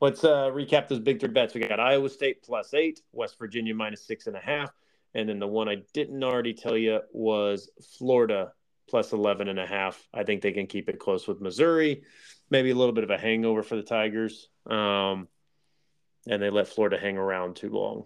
[0.02, 1.54] let's uh, recap those big three bets.
[1.54, 4.72] We got Iowa State plus eight, West Virginia minus six and a half.
[5.14, 8.52] And then the one I didn't already tell you was Florida
[8.90, 10.06] plus 11 and a half.
[10.14, 12.04] I think they can keep it close with Missouri.
[12.50, 14.50] Maybe a little bit of a hangover for the Tigers.
[14.70, 15.28] Um,
[16.28, 18.06] and they let Florida hang around too long.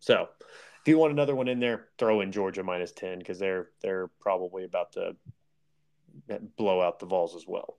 [0.00, 0.28] So
[0.80, 4.08] if you want another one in there, throw in Georgia minus 10 because they're they're
[4.20, 5.16] probably about to
[6.56, 7.76] blow out the Vols as well.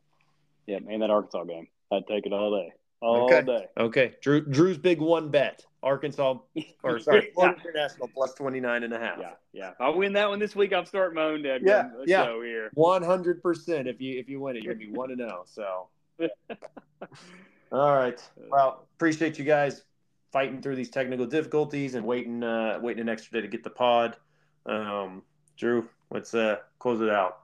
[0.68, 1.68] Yeah, man, that Arkansas game.
[1.92, 2.74] I'd take it all day.
[3.02, 3.42] All okay.
[3.42, 3.66] day.
[3.78, 4.16] Okay.
[4.22, 5.66] Drew Drew's big one bet.
[5.82, 6.36] Arkansas
[6.84, 9.18] or sorry, Florida International plus 29 and a half.
[9.20, 9.70] Yeah, yeah.
[9.70, 12.26] If I win that one this week, I'm starting my own dad yeah, yeah.
[12.26, 12.70] show here.
[12.76, 15.44] 100% if you if you win it, you're going to be 1 and 0.
[15.46, 15.88] So
[17.72, 18.20] All right.
[18.50, 19.84] Well, appreciate you guys
[20.32, 23.70] fighting through these technical difficulties and waiting uh, waiting an extra day to get the
[23.70, 24.18] pod.
[24.66, 25.24] Um,
[25.58, 27.40] Drew, let's uh, close it out.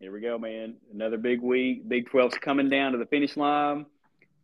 [0.00, 0.74] Here we go, man.
[0.92, 1.88] Another big week.
[1.88, 3.86] Big 12's coming down to the finish line.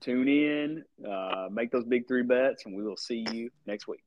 [0.01, 4.03] Tune in, uh, make those big three bets, and we will see you next week.